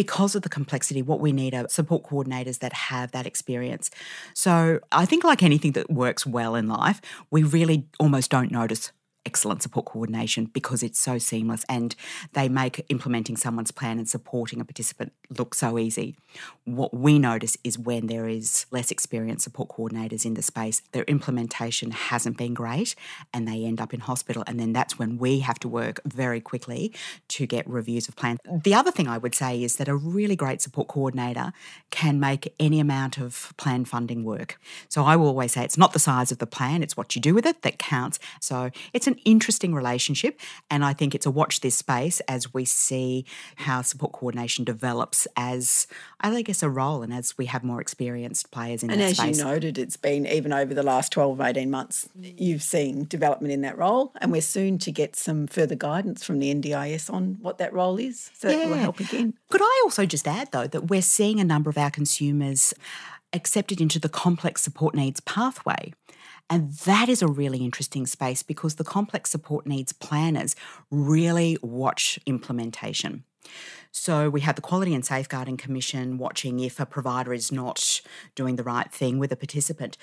because 0.00 0.34
of 0.34 0.40
the 0.40 0.48
complexity, 0.48 1.02
what 1.02 1.20
we 1.20 1.30
need 1.30 1.52
are 1.52 1.68
support 1.68 2.04
coordinators 2.04 2.60
that 2.60 2.72
have 2.72 3.12
that 3.12 3.26
experience. 3.26 3.90
So 4.32 4.80
I 4.92 5.04
think, 5.04 5.24
like 5.24 5.42
anything 5.42 5.72
that 5.72 5.90
works 5.90 6.24
well 6.24 6.54
in 6.54 6.68
life, 6.68 7.02
we 7.30 7.42
really 7.42 7.86
almost 7.98 8.30
don't 8.30 8.50
notice 8.50 8.92
excellent 9.26 9.62
support 9.62 9.86
coordination 9.86 10.46
because 10.46 10.82
it's 10.82 10.98
so 10.98 11.18
seamless 11.18 11.64
and 11.68 11.94
they 12.32 12.48
make 12.48 12.84
implementing 12.88 13.36
someone's 13.36 13.70
plan 13.70 13.98
and 13.98 14.08
supporting 14.08 14.60
a 14.60 14.64
participant 14.64 15.12
look 15.36 15.54
so 15.54 15.78
easy. 15.78 16.16
What 16.64 16.94
we 16.94 17.18
notice 17.18 17.56
is 17.62 17.78
when 17.78 18.06
there 18.06 18.28
is 18.28 18.66
less 18.70 18.90
experienced 18.90 19.44
support 19.44 19.68
coordinators 19.68 20.24
in 20.24 20.34
the 20.34 20.42
space, 20.42 20.82
their 20.92 21.04
implementation 21.04 21.90
hasn't 21.90 22.36
been 22.36 22.54
great 22.54 22.94
and 23.32 23.46
they 23.46 23.64
end 23.64 23.80
up 23.80 23.92
in 23.92 24.00
hospital. 24.00 24.42
And 24.46 24.58
then 24.58 24.72
that's 24.72 24.98
when 24.98 25.18
we 25.18 25.40
have 25.40 25.58
to 25.60 25.68
work 25.68 26.00
very 26.04 26.40
quickly 26.40 26.92
to 27.28 27.46
get 27.46 27.68
reviews 27.68 28.08
of 28.08 28.16
plans. 28.16 28.38
The 28.50 28.74
other 28.74 28.90
thing 28.90 29.06
I 29.06 29.18
would 29.18 29.34
say 29.34 29.62
is 29.62 29.76
that 29.76 29.88
a 29.88 29.94
really 29.94 30.36
great 30.36 30.62
support 30.62 30.88
coordinator 30.88 31.52
can 31.90 32.18
make 32.18 32.54
any 32.58 32.80
amount 32.80 33.18
of 33.18 33.52
plan 33.56 33.84
funding 33.84 34.24
work. 34.24 34.58
So 34.88 35.04
I 35.04 35.16
will 35.16 35.26
always 35.26 35.52
say 35.52 35.64
it's 35.64 35.78
not 35.78 35.92
the 35.92 35.98
size 35.98 36.32
of 36.32 36.38
the 36.38 36.46
plan, 36.46 36.82
it's 36.82 36.96
what 36.96 37.14
you 37.14 37.20
do 37.20 37.34
with 37.34 37.46
it 37.46 37.62
that 37.62 37.78
counts. 37.78 38.18
So 38.40 38.70
it's 38.92 39.06
an 39.10 39.18
interesting 39.24 39.74
relationship. 39.74 40.40
And 40.70 40.84
I 40.84 40.92
think 40.92 41.14
it's 41.14 41.26
a 41.26 41.30
watch 41.30 41.60
this 41.60 41.76
space 41.76 42.20
as 42.20 42.52
we 42.54 42.64
see 42.64 43.24
how 43.56 43.82
support 43.82 44.12
coordination 44.12 44.64
develops 44.64 45.26
as, 45.36 45.86
I 46.20 46.42
guess, 46.42 46.62
a 46.62 46.70
role 46.70 47.02
and 47.02 47.12
as 47.12 47.36
we 47.36 47.46
have 47.46 47.62
more 47.62 47.80
experienced 47.80 48.50
players 48.50 48.82
in 48.82 48.90
and 48.90 49.00
that 49.00 49.16
space. 49.16 49.20
And 49.20 49.30
as 49.30 49.38
you 49.38 49.44
noted, 49.44 49.78
it's 49.78 49.96
been 49.96 50.26
even 50.26 50.52
over 50.52 50.74
the 50.74 50.82
last 50.82 51.12
12, 51.12 51.40
18 51.40 51.70
months, 51.70 52.08
you've 52.20 52.62
seen 52.62 53.04
development 53.04 53.52
in 53.52 53.60
that 53.62 53.76
role. 53.76 54.12
And 54.20 54.32
we're 54.32 54.40
soon 54.40 54.78
to 54.78 54.92
get 54.92 55.16
some 55.16 55.46
further 55.46 55.74
guidance 55.74 56.24
from 56.24 56.38
the 56.38 56.54
NDIS 56.54 57.12
on 57.12 57.38
what 57.40 57.58
that 57.58 57.72
role 57.72 57.98
is. 57.98 58.30
So 58.34 58.48
yeah. 58.48 58.56
that 58.56 58.68
will 58.68 58.76
help 58.76 59.00
again. 59.00 59.34
Could 59.50 59.62
I 59.62 59.82
also 59.84 60.06
just 60.06 60.26
add, 60.26 60.52
though, 60.52 60.66
that 60.66 60.88
we're 60.88 61.02
seeing 61.02 61.40
a 61.40 61.44
number 61.44 61.70
of 61.70 61.76
our 61.76 61.90
consumers 61.90 62.72
accepted 63.32 63.80
into 63.80 63.98
the 63.98 64.08
complex 64.08 64.62
support 64.62 64.94
needs 64.94 65.20
pathway. 65.20 65.92
And 66.50 66.72
that 66.72 67.08
is 67.08 67.22
a 67.22 67.28
really 67.28 67.58
interesting 67.58 68.06
space 68.06 68.42
because 68.42 68.74
the 68.74 68.84
complex 68.84 69.30
support 69.30 69.66
needs 69.66 69.92
planners 69.92 70.56
really 70.90 71.56
watch 71.62 72.18
implementation. 72.26 73.22
So 73.92 74.28
we 74.28 74.40
have 74.40 74.56
the 74.56 74.60
Quality 74.60 74.94
and 74.94 75.06
Safeguarding 75.06 75.56
Commission 75.56 76.18
watching 76.18 76.58
if 76.58 76.80
a 76.80 76.86
provider 76.86 77.32
is 77.32 77.52
not 77.52 78.00
doing 78.34 78.56
the 78.56 78.64
right 78.64 78.90
thing 78.92 79.18
with 79.18 79.30
a 79.30 79.36
participant. 79.36 79.96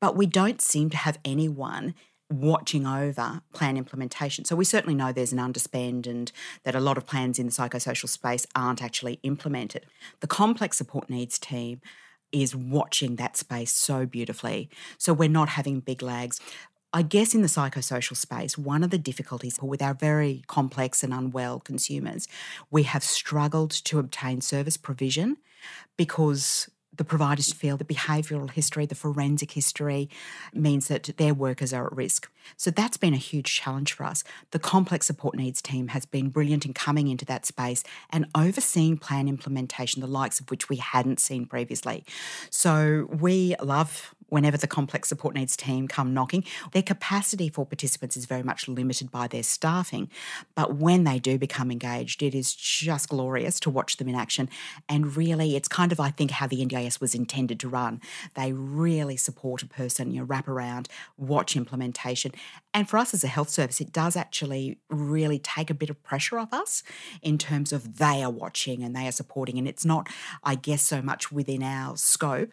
But 0.00 0.16
we 0.16 0.26
don't 0.26 0.62
seem 0.62 0.90
to 0.90 0.96
have 0.96 1.18
anyone 1.24 1.94
watching 2.30 2.86
over 2.86 3.42
plan 3.52 3.76
implementation. 3.76 4.44
So 4.44 4.56
we 4.56 4.64
certainly 4.64 4.94
know 4.94 5.12
there's 5.12 5.32
an 5.32 5.38
underspend 5.38 6.06
and 6.06 6.32
that 6.64 6.74
a 6.74 6.80
lot 6.80 6.98
of 6.98 7.06
plans 7.06 7.38
in 7.38 7.46
the 7.46 7.52
psychosocial 7.52 8.08
space 8.08 8.46
aren't 8.54 8.82
actually 8.82 9.20
implemented. 9.22 9.86
The 10.20 10.26
complex 10.26 10.76
support 10.76 11.08
needs 11.08 11.38
team 11.38 11.80
is 12.32 12.54
watching 12.54 13.16
that 13.16 13.36
space 13.36 13.72
so 13.72 14.06
beautifully. 14.06 14.68
So 14.98 15.12
we're 15.12 15.28
not 15.28 15.50
having 15.50 15.80
big 15.80 16.02
lags. 16.02 16.40
I 16.92 17.02
guess 17.02 17.34
in 17.34 17.42
the 17.42 17.48
psychosocial 17.48 18.16
space, 18.16 18.56
one 18.56 18.82
of 18.82 18.90
the 18.90 18.98
difficulties 18.98 19.58
with 19.60 19.82
our 19.82 19.94
very 19.94 20.42
complex 20.46 21.02
and 21.02 21.12
unwell 21.12 21.60
consumers, 21.60 22.26
we 22.70 22.84
have 22.84 23.04
struggled 23.04 23.70
to 23.70 23.98
obtain 23.98 24.40
service 24.40 24.76
provision 24.76 25.36
because 25.96 26.70
the 26.96 27.04
providers 27.04 27.52
feel 27.52 27.76
the 27.76 27.84
behavioural 27.84 28.50
history, 28.50 28.86
the 28.86 28.94
forensic 28.94 29.52
history 29.52 30.08
means 30.52 30.88
that 30.88 31.10
their 31.16 31.34
workers 31.34 31.72
are 31.72 31.86
at 31.86 31.96
risk. 31.96 32.30
So 32.56 32.70
that's 32.70 32.96
been 32.96 33.14
a 33.14 33.18
huge 33.18 33.54
challenge 33.54 33.92
for 33.92 34.04
us. 34.04 34.24
The 34.52 34.58
complex 34.58 35.06
support 35.06 35.34
needs 35.34 35.60
team 35.60 35.88
has 35.88 36.06
been 36.06 36.28
brilliant 36.28 36.64
in 36.64 36.74
coming 36.74 37.08
into 37.08 37.24
that 37.26 37.46
space 37.46 37.82
and 38.10 38.26
overseeing 38.34 38.98
plan 38.98 39.28
implementation, 39.28 40.00
the 40.00 40.06
likes 40.06 40.40
of 40.40 40.50
which 40.50 40.68
we 40.68 40.76
hadn't 40.76 41.20
seen 41.20 41.46
previously. 41.46 42.04
So 42.50 43.08
we 43.10 43.56
love 43.60 44.14
whenever 44.28 44.56
the 44.56 44.66
complex 44.66 45.08
support 45.08 45.34
needs 45.34 45.56
team 45.56 45.88
come 45.88 46.12
knocking. 46.12 46.44
Their 46.72 46.82
capacity 46.82 47.48
for 47.48 47.66
participants 47.66 48.16
is 48.16 48.26
very 48.26 48.42
much 48.42 48.68
limited 48.68 49.10
by 49.10 49.28
their 49.28 49.42
staffing, 49.42 50.10
but 50.54 50.76
when 50.76 51.04
they 51.04 51.18
do 51.18 51.38
become 51.38 51.70
engaged, 51.70 52.22
it 52.22 52.34
is 52.34 52.54
just 52.54 53.08
glorious 53.08 53.60
to 53.60 53.70
watch 53.70 53.96
them 53.96 54.08
in 54.08 54.14
action. 54.14 54.48
And 54.88 55.16
really, 55.16 55.56
it's 55.56 55.68
kind 55.68 55.92
of, 55.92 56.00
I 56.00 56.10
think, 56.10 56.32
how 56.32 56.46
the 56.46 56.64
NDIS 56.64 57.00
was 57.00 57.14
intended 57.14 57.60
to 57.60 57.68
run. 57.68 58.00
They 58.34 58.52
really 58.52 59.16
support 59.16 59.62
a 59.62 59.66
person, 59.66 60.10
you 60.10 60.20
know, 60.20 60.26
wrap 60.26 60.48
around, 60.48 60.88
watch 61.16 61.56
implementation. 61.56 62.32
And 62.74 62.88
for 62.88 62.98
us 62.98 63.14
as 63.14 63.24
a 63.24 63.28
health 63.28 63.48
service, 63.48 63.80
it 63.80 63.92
does 63.92 64.16
actually 64.16 64.78
really 64.90 65.38
take 65.38 65.70
a 65.70 65.74
bit 65.74 65.90
of 65.90 66.02
pressure 66.02 66.38
off 66.38 66.52
us 66.52 66.82
in 67.22 67.38
terms 67.38 67.72
of 67.72 67.98
they 67.98 68.22
are 68.22 68.30
watching 68.30 68.82
and 68.82 68.94
they 68.94 69.06
are 69.06 69.12
supporting. 69.12 69.58
And 69.58 69.68
it's 69.68 69.84
not, 69.84 70.08
I 70.42 70.54
guess, 70.54 70.82
so 70.82 71.00
much 71.02 71.32
within 71.32 71.62
our 71.62 71.96
scope 71.96 72.52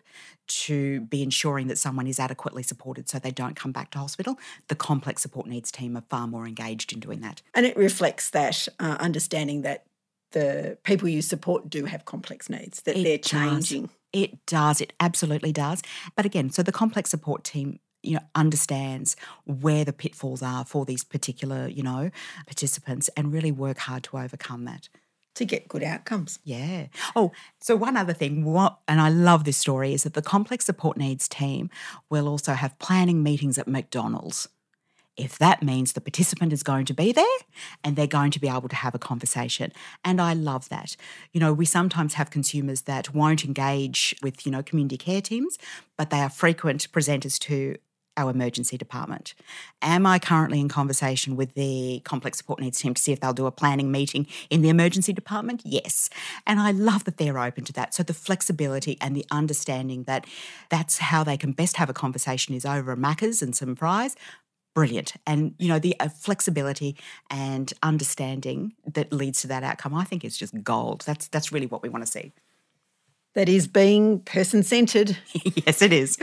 to 0.62 1.02
be 1.02 1.24
ensuring 1.24 1.68
that 1.68 1.78
someone 1.78 2.08
is 2.08 2.20
adequately 2.20 2.64
supported 2.64 3.10
so 3.10 3.20
they 3.20 3.32
don't 3.32 3.56
come 3.56 3.72
back 3.72 3.92
to 3.92 3.98
hospital. 3.98 4.38
The 4.68 4.76
complex 4.76 5.22
support 5.22 5.48
needs 5.48 5.72
team 5.72 5.98
are 5.98 6.04
far 6.10 6.28
more 6.28 6.48
engaged 6.48 6.94
in 6.94 7.00
doing 7.00 7.22
that. 7.22 7.42
And 7.54 7.66
it 7.66 7.76
reflects 7.76 8.30
that 8.32 8.68
uh, 8.80 8.98
understanding 9.00 9.64
that 9.64 9.86
the 10.32 10.78
people 10.84 11.08
you 11.08 11.22
support 11.22 11.70
do 11.70 11.86
have 11.86 12.06
complex 12.06 12.50
needs, 12.50 12.82
that 12.84 12.98
it 12.98 13.04
they're 13.04 13.18
changing. 13.18 13.84
Does. 13.84 13.92
It 14.14 14.46
does, 14.46 14.82
it 14.82 14.94
absolutely 15.00 15.52
does. 15.52 15.82
But 16.16 16.26
again, 16.26 16.52
so 16.52 16.62
the 16.62 16.72
complex 16.72 17.10
support 17.10 17.44
team 17.44 17.80
you 18.04 18.16
know 18.16 18.24
understands 18.36 19.16
where 19.46 19.86
the 19.86 19.94
pitfalls 19.94 20.44
are 20.44 20.66
for 20.66 20.84
these 20.86 21.06
particular 21.06 21.68
you 21.68 21.82
know 21.82 22.12
participants 22.46 23.10
and 23.16 23.32
really 23.32 23.52
work 23.52 23.78
hard 23.78 24.04
to 24.04 24.18
overcome 24.18 24.66
that 24.66 24.90
to 25.36 25.46
get 25.46 25.68
good 25.68 25.84
outcomes. 25.84 26.40
Yeah. 26.44 26.88
Oh, 27.16 27.32
so 27.60 27.76
one 27.76 27.98
other 27.98 28.14
thing, 28.14 28.46
what 28.46 28.80
and 28.88 29.02
I 29.02 29.10
love 29.10 29.44
this 29.44 29.58
story 29.58 29.94
is 29.94 30.04
that 30.04 30.14
the 30.14 30.22
complex 30.22 30.66
support 30.66 30.98
needs 30.98 31.28
team 31.28 31.70
will 32.10 32.28
also 32.28 32.54
have 32.54 32.78
planning 32.80 33.24
meetings 33.24 33.58
at 33.58 33.68
McDonald's. 33.68 34.48
If 35.16 35.38
that 35.38 35.62
means 35.62 35.94
the 35.94 36.02
participant 36.02 36.54
is 36.54 36.64
going 36.64 36.86
to 36.86 36.94
be 36.94 37.12
there 37.12 37.26
and 37.84 37.96
they're 37.96 38.08
going 38.08 38.32
to 38.32 38.40
be 38.40 38.48
able 38.48 38.68
to 38.70 38.76
have 38.76 38.96
a 38.96 39.00
conversation. 39.00 39.72
And 40.04 40.20
I 40.20 40.34
love 40.34 40.70
that. 40.70 40.98
You 41.34 41.40
know, 41.40 41.54
we 41.54 41.66
sometimes 41.66 42.16
have 42.16 42.32
consumers 42.32 42.82
that 42.82 43.14
won't 43.14 43.46
engage 43.46 44.16
with, 44.24 44.44
you 44.44 44.52
know, 44.52 44.64
community 44.64 44.98
care 44.98 45.22
teams, 45.22 45.60
but 45.98 46.10
they 46.10 46.20
are 46.20 46.32
frequent 46.32 46.92
presenters 46.92 47.38
to 47.42 47.78
our 48.18 48.32
emergency 48.32 48.78
department? 48.78 49.34
Am 49.82 50.06
I 50.06 50.20
currently 50.20 50.60
in 50.60 50.70
conversation 50.70 51.36
with 51.36 51.54
the 51.54 52.02
complex 52.04 52.38
support 52.38 52.60
needs 52.60 52.80
team 52.80 52.94
to 52.94 53.02
see 53.02 53.12
if 53.12 53.20
they'll 53.20 53.34
do 53.34 53.46
a 53.46 53.52
planning 53.52 53.92
meeting 53.92 54.28
in 54.50 54.62
the 54.62 54.70
emergency 54.70 55.14
department? 55.14 55.62
Yes. 55.66 56.10
And 56.46 56.60
I 56.60 56.72
love 56.72 57.04
that 57.06 57.18
they're 57.18 57.40
open 57.40 57.64
to 57.66 57.74
that. 57.74 57.94
So 57.94 58.04
the 58.04 58.14
flexibility 58.14 58.98
and 59.02 59.16
the 59.16 59.26
understanding 59.32 60.04
that 60.04 60.26
that's 60.70 61.00
how 61.00 61.24
they 61.24 61.38
can 61.38 61.52
best 61.52 61.78
have 61.78 61.90
a 61.90 61.94
conversation 61.94 62.56
is 62.56 62.66
over 62.66 62.92
a 62.92 62.98
Macca's 62.98 63.42
and 63.42 63.56
some 63.56 63.76
fries. 63.76 64.16
Brilliant. 64.74 65.14
And, 65.28 65.54
you 65.60 65.68
know, 65.68 65.78
the 65.78 65.96
uh, 66.00 66.10
flexibility 66.10 66.98
and 67.30 67.72
understanding 67.84 68.74
that 68.92 69.14
leads 69.14 69.42
to 69.42 69.48
that 69.48 69.64
outcome, 69.64 69.94
I 69.94 70.04
think 70.04 70.26
is 70.26 70.36
just 70.36 70.64
gold. 70.64 71.04
That's, 71.06 71.28
that's 71.28 71.52
really 71.52 71.68
what 71.68 71.84
we 71.84 71.90
want 71.90 72.04
to 72.04 72.12
see. 72.12 72.32
That 73.36 73.50
is 73.50 73.68
being 73.68 74.20
person 74.22 74.64
centered. 74.64 75.18
yes, 75.34 75.82
it 75.82 75.94
is. 75.94 76.18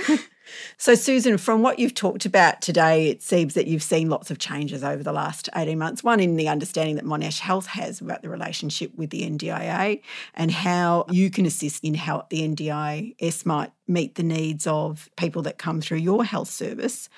So, 0.79 0.95
Susan, 0.95 1.39
from 1.39 1.63
what 1.63 1.79
you've 1.79 1.95
talked 1.95 2.27
about 2.27 2.61
today, 2.61 3.09
it 3.09 3.23
seems 3.23 3.55
that 3.55 3.67
you've 3.67 3.83
seen 3.83 4.09
lots 4.09 4.31
of 4.31 4.39
changes 4.39 4.83
over 4.83 5.03
the 5.03 5.13
last 5.13 5.49
18 5.55 5.79
months. 5.79 6.03
One, 6.03 6.21
in 6.21 6.37
the 6.37 6.49
understanding 6.49 6.97
that 6.97 7.05
Monash 7.05 7.41
Health 7.41 7.67
has 7.67 8.01
about 8.01 8.23
the 8.23 8.29
relationship 8.29 8.95
with 8.97 9.11
the 9.11 9.23
NDIA 9.23 10.01
and 10.35 10.51
how 10.51 11.07
you 11.11 11.31
can 11.31 11.47
assist 11.47 11.85
in 11.85 11.95
how 11.95 12.27
the 12.31 12.41
NDIS 12.49 13.47
might 13.47 13.73
meet 13.87 14.15
the 14.15 14.23
needs 14.23 14.67
of 14.67 15.11
people 15.17 15.43
that 15.43 15.59
come 15.59 15.81
through 15.81 15.99
your 15.99 16.25
health 16.25 16.49
service. 16.49 17.09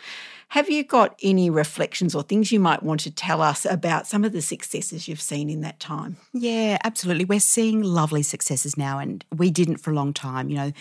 Have 0.53 0.69
you 0.69 0.85
got 0.85 1.19
any 1.23 1.49
reflections 1.49 2.15
or 2.15 2.23
things 2.23 2.53
you 2.53 2.61
might 2.61 2.83
want 2.83 3.01
to 3.01 3.11
tell 3.11 3.41
us 3.41 3.65
about 3.65 4.07
some 4.07 4.23
of 4.23 4.33
the 4.33 4.43
successes 4.43 5.09
you've 5.09 5.19
seen 5.19 5.49
in 5.49 5.63
that 5.63 5.81
time? 5.81 6.19
Yeah, 6.35 6.77
absolutely. 6.85 7.25
We're 7.25 7.41
seeing 7.41 7.83
lovely 7.83 8.23
successes 8.23 8.77
now, 8.77 8.99
and 8.99 9.25
we 9.35 9.51
didn't 9.51 9.79
for 9.79 9.93
a 9.93 9.95
long 9.95 10.13
time. 10.13 10.51
You 10.51 10.57
know, 10.57 10.73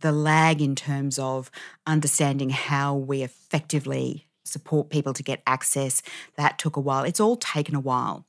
the 0.00 0.12
lag 0.12 0.60
in 0.60 0.74
terms 0.74 1.18
of 1.18 1.50
understanding 1.86 2.50
how 2.50 2.94
we 2.94 3.22
effectively 3.22 4.26
support 4.44 4.90
people 4.90 5.12
to 5.14 5.22
get 5.22 5.42
access. 5.46 6.02
That 6.36 6.58
took 6.58 6.76
a 6.76 6.80
while. 6.80 7.04
It's 7.04 7.20
all 7.20 7.36
taken 7.36 7.74
a 7.74 7.80
while. 7.80 8.26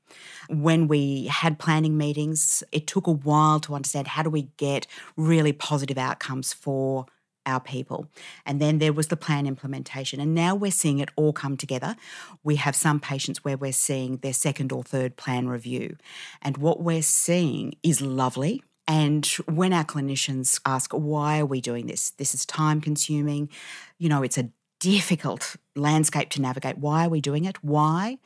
When 0.50 0.88
we 0.88 1.26
had 1.28 1.60
planning 1.60 1.98
meetings, 1.98 2.64
it 2.72 2.88
took 2.88 3.08
a 3.08 3.12
while 3.12 3.60
to 3.62 3.76
understand 3.76 4.08
how 4.08 4.24
do 4.24 4.30
we 4.30 4.50
get 4.58 4.88
really 5.18 5.54
positive 5.54 5.98
outcomes 5.98 6.54
for 6.54 7.06
our 7.46 7.60
people. 7.60 8.08
And 8.46 8.62
then 8.62 8.78
there 8.78 8.94
was 8.94 9.08
the 9.08 9.18
plan 9.18 9.48
implementation. 9.48 10.20
And 10.20 10.36
now 10.36 10.54
we're 10.54 10.72
seeing 10.72 11.00
it 11.00 11.10
all 11.16 11.34
come 11.34 11.58
together. 11.58 11.96
We 12.44 12.58
have 12.58 12.76
some 12.76 13.00
patients 13.00 13.44
where 13.44 13.58
we're 13.58 13.74
seeing 13.74 14.18
their 14.18 14.34
second 14.34 14.72
or 14.72 14.84
third 14.84 15.16
plan 15.16 15.48
review. 15.48 15.98
And 16.42 16.58
what 16.58 16.84
we're 16.84 17.02
seeing 17.02 17.74
is 17.82 18.00
lovely. 18.00 18.64
And 18.88 19.26
when 19.48 19.74
our 19.74 19.86
clinicians 19.86 20.60
ask, 20.66 20.92
why 20.92 21.40
are 21.40 21.46
we 21.46 21.62
doing 21.62 21.88
this? 21.88 22.12
This 22.12 22.34
is 22.34 22.46
time 22.46 22.82
consuming. 22.82 23.50
You 23.98 24.10
know, 24.10 24.24
it's 24.24 24.38
a 24.38 24.50
difficult 24.80 25.56
landscape 25.76 26.30
to 26.32 26.42
navigate. 26.42 26.78
Why 26.78 27.06
are 27.06 27.10
we 27.10 27.22
doing 27.22 27.46
it? 27.46 27.64
Why? 27.64 28.18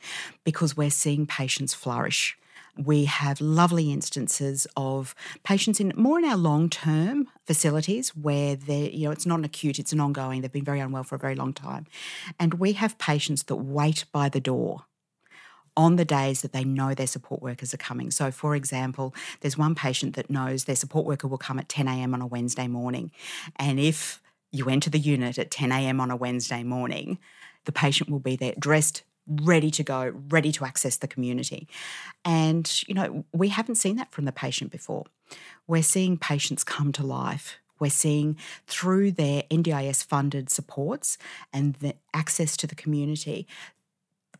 Because 0.44 0.76
we're 0.76 0.90
seeing 0.90 1.26
patients 1.26 1.74
flourish 1.74 2.36
we 2.76 3.06
have 3.06 3.40
lovely 3.40 3.92
instances 3.92 4.66
of 4.76 5.14
patients 5.44 5.80
in 5.80 5.92
more 5.96 6.18
in 6.18 6.24
our 6.24 6.36
long 6.36 6.68
term 6.68 7.28
facilities 7.44 8.10
where 8.10 8.54
they 8.54 8.90
you 8.90 9.06
know 9.06 9.10
it's 9.10 9.26
not 9.26 9.38
an 9.38 9.44
acute 9.44 9.78
it's 9.78 9.92
an 9.92 10.00
ongoing 10.00 10.40
they've 10.40 10.52
been 10.52 10.64
very 10.64 10.80
unwell 10.80 11.04
for 11.04 11.14
a 11.14 11.18
very 11.18 11.34
long 11.34 11.52
time 11.52 11.86
and 12.38 12.54
we 12.54 12.72
have 12.72 12.98
patients 12.98 13.44
that 13.44 13.56
wait 13.56 14.04
by 14.12 14.28
the 14.28 14.40
door 14.40 14.84
on 15.76 15.96
the 15.96 16.04
days 16.04 16.42
that 16.42 16.52
they 16.52 16.64
know 16.64 16.94
their 16.94 17.06
support 17.06 17.42
workers 17.42 17.74
are 17.74 17.78
coming. 17.78 18.10
So, 18.10 18.30
for 18.30 18.56
example, 18.56 19.14
there's 19.40 19.58
one 19.58 19.74
patient 19.74 20.16
that 20.16 20.30
knows 20.30 20.64
their 20.64 20.76
support 20.76 21.06
worker 21.06 21.28
will 21.28 21.38
come 21.38 21.58
at 21.58 21.68
10 21.68 21.88
a.m. 21.88 22.14
on 22.14 22.22
a 22.22 22.26
Wednesday 22.26 22.66
morning. 22.66 23.10
And 23.56 23.78
if 23.78 24.22
you 24.52 24.68
enter 24.68 24.90
the 24.90 24.98
unit 24.98 25.38
at 25.38 25.50
10 25.50 25.72
a.m. 25.72 26.00
on 26.00 26.10
a 26.10 26.16
Wednesday 26.16 26.62
morning, 26.62 27.18
the 27.64 27.72
patient 27.72 28.10
will 28.10 28.20
be 28.20 28.36
there 28.36 28.54
dressed 28.58 29.02
ready 29.26 29.70
to 29.72 29.82
go, 29.82 30.12
ready 30.28 30.52
to 30.52 30.64
access 30.64 30.96
the 30.96 31.08
community. 31.08 31.68
And, 32.24 32.82
you 32.86 32.94
know, 32.94 33.24
we 33.32 33.48
haven't 33.48 33.74
seen 33.74 33.96
that 33.96 34.12
from 34.12 34.24
the 34.24 34.32
patient 34.32 34.70
before. 34.70 35.04
We're 35.66 35.82
seeing 35.82 36.16
patients 36.16 36.62
come 36.62 36.92
to 36.92 37.04
life. 37.04 37.58
We're 37.78 37.90
seeing 37.90 38.36
through 38.66 39.12
their 39.12 39.42
NDIS 39.50 40.04
funded 40.04 40.48
supports 40.48 41.18
and 41.52 41.74
the 41.74 41.94
access 42.14 42.56
to 42.58 42.66
the 42.66 42.74
community, 42.74 43.46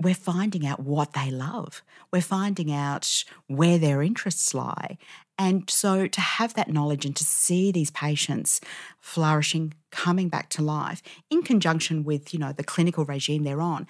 we're 0.00 0.14
finding 0.14 0.66
out 0.66 0.80
what 0.80 1.12
they 1.12 1.30
love. 1.30 1.82
We're 2.12 2.20
finding 2.20 2.72
out 2.72 3.24
where 3.46 3.78
their 3.78 4.02
interests 4.02 4.54
lie. 4.54 4.98
And 5.38 5.68
so 5.68 6.06
to 6.06 6.20
have 6.20 6.54
that 6.54 6.72
knowledge 6.72 7.04
and 7.04 7.14
to 7.16 7.24
see 7.24 7.70
these 7.70 7.90
patients 7.90 8.60
flourishing, 9.00 9.74
coming 9.90 10.28
back 10.28 10.48
to 10.50 10.62
life 10.62 11.02
in 11.30 11.42
conjunction 11.42 12.04
with, 12.04 12.32
you 12.32 12.40
know, 12.40 12.52
the 12.52 12.64
clinical 12.64 13.04
regime 13.04 13.44
they're 13.44 13.60
on, 13.60 13.86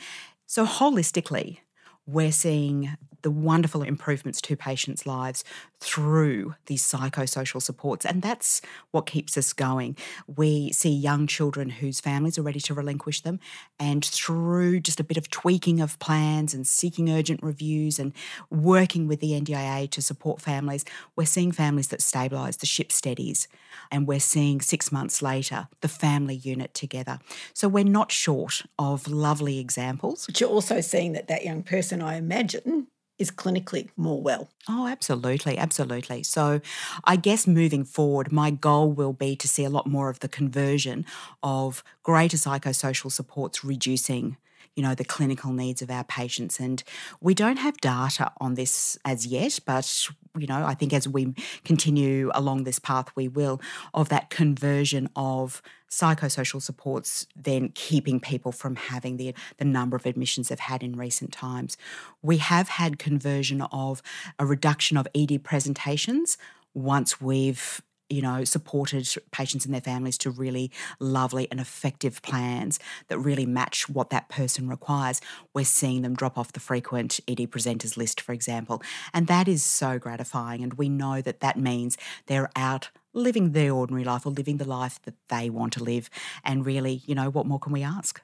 so, 0.48 0.64
holistically, 0.64 1.58
we're 2.06 2.30
seeing 2.30 2.96
the 3.26 3.30
wonderful 3.32 3.82
improvements 3.82 4.40
to 4.40 4.54
patients' 4.54 5.04
lives 5.04 5.42
through 5.80 6.54
these 6.66 6.80
psychosocial 6.80 7.60
supports. 7.60 8.06
And 8.06 8.22
that's 8.22 8.62
what 8.92 9.04
keeps 9.06 9.36
us 9.36 9.52
going. 9.52 9.96
We 10.28 10.70
see 10.70 10.90
young 10.90 11.26
children 11.26 11.70
whose 11.70 11.98
families 11.98 12.38
are 12.38 12.42
ready 12.42 12.60
to 12.60 12.72
relinquish 12.72 13.22
them. 13.22 13.40
And 13.80 14.04
through 14.04 14.78
just 14.78 15.00
a 15.00 15.04
bit 15.04 15.16
of 15.16 15.28
tweaking 15.28 15.80
of 15.80 15.98
plans 15.98 16.54
and 16.54 16.64
seeking 16.64 17.10
urgent 17.10 17.42
reviews 17.42 17.98
and 17.98 18.12
working 18.48 19.08
with 19.08 19.18
the 19.18 19.32
NDIA 19.32 19.90
to 19.90 20.00
support 20.00 20.40
families, 20.40 20.84
we're 21.16 21.26
seeing 21.26 21.50
families 21.50 21.88
that 21.88 21.98
stabilise, 21.98 22.60
the 22.60 22.66
ship 22.66 22.92
steadies. 22.92 23.48
And 23.90 24.06
we're 24.06 24.20
seeing 24.20 24.60
six 24.60 24.92
months 24.92 25.20
later 25.20 25.66
the 25.80 25.88
family 25.88 26.36
unit 26.36 26.74
together. 26.74 27.18
So 27.54 27.66
we're 27.66 27.82
not 27.82 28.12
short 28.12 28.62
of 28.78 29.08
lovely 29.08 29.58
examples. 29.58 30.26
But 30.26 30.40
you're 30.40 30.48
also 30.48 30.80
seeing 30.80 31.10
that 31.14 31.26
that 31.26 31.44
young 31.44 31.64
person, 31.64 32.00
I 32.00 32.18
imagine, 32.18 32.86
is 33.18 33.30
clinically 33.30 33.88
more 33.96 34.20
well. 34.22 34.48
Oh, 34.68 34.86
absolutely, 34.88 35.56
absolutely. 35.58 36.22
So, 36.24 36.60
I 37.04 37.16
guess 37.16 37.46
moving 37.46 37.84
forward, 37.84 38.32
my 38.32 38.50
goal 38.50 38.90
will 38.92 39.12
be 39.12 39.36
to 39.36 39.48
see 39.48 39.64
a 39.64 39.70
lot 39.70 39.86
more 39.86 40.10
of 40.10 40.20
the 40.20 40.28
conversion 40.28 41.04
of 41.42 41.84
greater 42.02 42.36
psychosocial 42.36 43.12
supports 43.12 43.64
reducing 43.64 44.36
you 44.76 44.82
know, 44.82 44.94
the 44.94 45.04
clinical 45.04 45.52
needs 45.52 45.80
of 45.82 45.90
our 45.90 46.04
patients. 46.04 46.60
And 46.60 46.84
we 47.20 47.34
don't 47.34 47.56
have 47.56 47.78
data 47.78 48.30
on 48.40 48.54
this 48.54 48.98
as 49.04 49.26
yet, 49.26 49.58
but, 49.64 50.06
you 50.38 50.46
know, 50.46 50.64
I 50.64 50.74
think 50.74 50.92
as 50.92 51.08
we 51.08 51.34
continue 51.64 52.30
along 52.34 52.64
this 52.64 52.78
path, 52.78 53.08
we 53.16 53.26
will, 53.26 53.60
of 53.94 54.10
that 54.10 54.28
conversion 54.28 55.08
of 55.16 55.62
psychosocial 55.90 56.60
supports 56.60 57.26
then 57.34 57.70
keeping 57.74 58.20
people 58.20 58.52
from 58.52 58.76
having 58.76 59.16
the, 59.16 59.34
the 59.56 59.64
number 59.64 59.96
of 59.96 60.04
admissions 60.04 60.48
they've 60.48 60.58
had 60.58 60.82
in 60.82 60.96
recent 60.96 61.32
times. 61.32 61.78
We 62.22 62.36
have 62.36 62.68
had 62.68 62.98
conversion 62.98 63.62
of 63.62 64.02
a 64.38 64.44
reduction 64.44 64.98
of 64.98 65.08
ED 65.14 65.42
presentations 65.42 66.36
once 66.74 67.20
we've 67.20 67.80
you 68.08 68.22
know, 68.22 68.44
supported 68.44 69.08
patients 69.32 69.64
and 69.64 69.74
their 69.74 69.80
families 69.80 70.18
to 70.18 70.30
really 70.30 70.70
lovely 71.00 71.48
and 71.50 71.60
effective 71.60 72.22
plans 72.22 72.78
that 73.08 73.18
really 73.18 73.46
match 73.46 73.88
what 73.88 74.10
that 74.10 74.28
person 74.28 74.68
requires, 74.68 75.20
we're 75.54 75.64
seeing 75.64 76.02
them 76.02 76.14
drop 76.14 76.38
off 76.38 76.52
the 76.52 76.60
frequent 76.60 77.20
ED 77.26 77.50
presenters 77.50 77.96
list, 77.96 78.20
for 78.20 78.32
example. 78.32 78.82
And 79.12 79.26
that 79.26 79.48
is 79.48 79.62
so 79.62 79.98
gratifying. 79.98 80.62
And 80.62 80.74
we 80.74 80.88
know 80.88 81.20
that 81.20 81.40
that 81.40 81.58
means 81.58 81.98
they're 82.26 82.50
out 82.54 82.90
living 83.12 83.52
their 83.52 83.72
ordinary 83.72 84.04
life 84.04 84.26
or 84.26 84.30
living 84.30 84.58
the 84.58 84.68
life 84.68 85.00
that 85.04 85.14
they 85.28 85.50
want 85.50 85.72
to 85.72 85.82
live. 85.82 86.10
And 86.44 86.66
really, 86.66 87.02
you 87.06 87.14
know, 87.14 87.30
what 87.30 87.46
more 87.46 87.58
can 87.58 87.72
we 87.72 87.82
ask? 87.82 88.20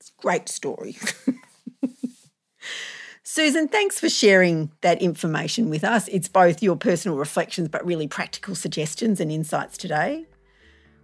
It's 0.00 0.10
a 0.10 0.20
great 0.20 0.48
story. 0.48 0.96
Susan, 3.28 3.66
thanks 3.66 3.98
for 3.98 4.08
sharing 4.08 4.70
that 4.82 5.02
information 5.02 5.68
with 5.68 5.82
us. 5.82 6.06
It's 6.06 6.28
both 6.28 6.62
your 6.62 6.76
personal 6.76 7.18
reflections, 7.18 7.68
but 7.68 7.84
really 7.84 8.06
practical 8.06 8.54
suggestions 8.54 9.20
and 9.20 9.32
insights 9.32 9.76
today. 9.76 10.26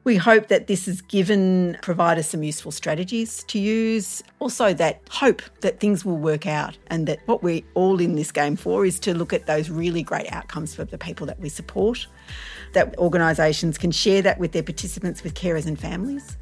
We 0.05 0.15
hope 0.15 0.47
that 0.47 0.69
this 0.69 0.87
has 0.87 1.01
given 1.01 1.77
providers 1.83 2.27
some 2.27 2.45
useful 2.45 2.71
strategies 2.71 3.43
to 3.49 3.59
use. 3.59 4.23
Also, 4.39 4.73
that 4.73 5.01
hope 5.11 5.43
that 5.63 5.81
things 5.81 6.05
will 6.05 6.17
work 6.17 6.47
out 6.47 6.79
and 6.87 7.09
that 7.09 7.19
what 7.27 7.43
we're 7.43 7.63
all 7.75 8.01
in 8.01 8.15
this 8.15 8.31
game 8.31 8.55
for 8.55 8.87
is 8.87 9.01
to 9.01 9.15
look 9.15 9.33
at 9.33 9.47
those 9.47 9.69
really 9.69 10.05
great 10.05 10.33
outcomes 10.33 10.77
for 10.77 10.85
the 10.85 10.99
people 10.99 11.27
that 11.27 11.41
we 11.41 11.49
support. 11.49 12.07
That 12.75 12.97
organisations 12.99 13.79
can 13.79 13.91
share 13.91 14.23
that 14.23 14.39
with 14.39 14.53
their 14.53 14.63
participants, 14.63 15.25
with 15.25 15.35
carers 15.35 15.67
and 15.67 15.77
families, 15.77 16.37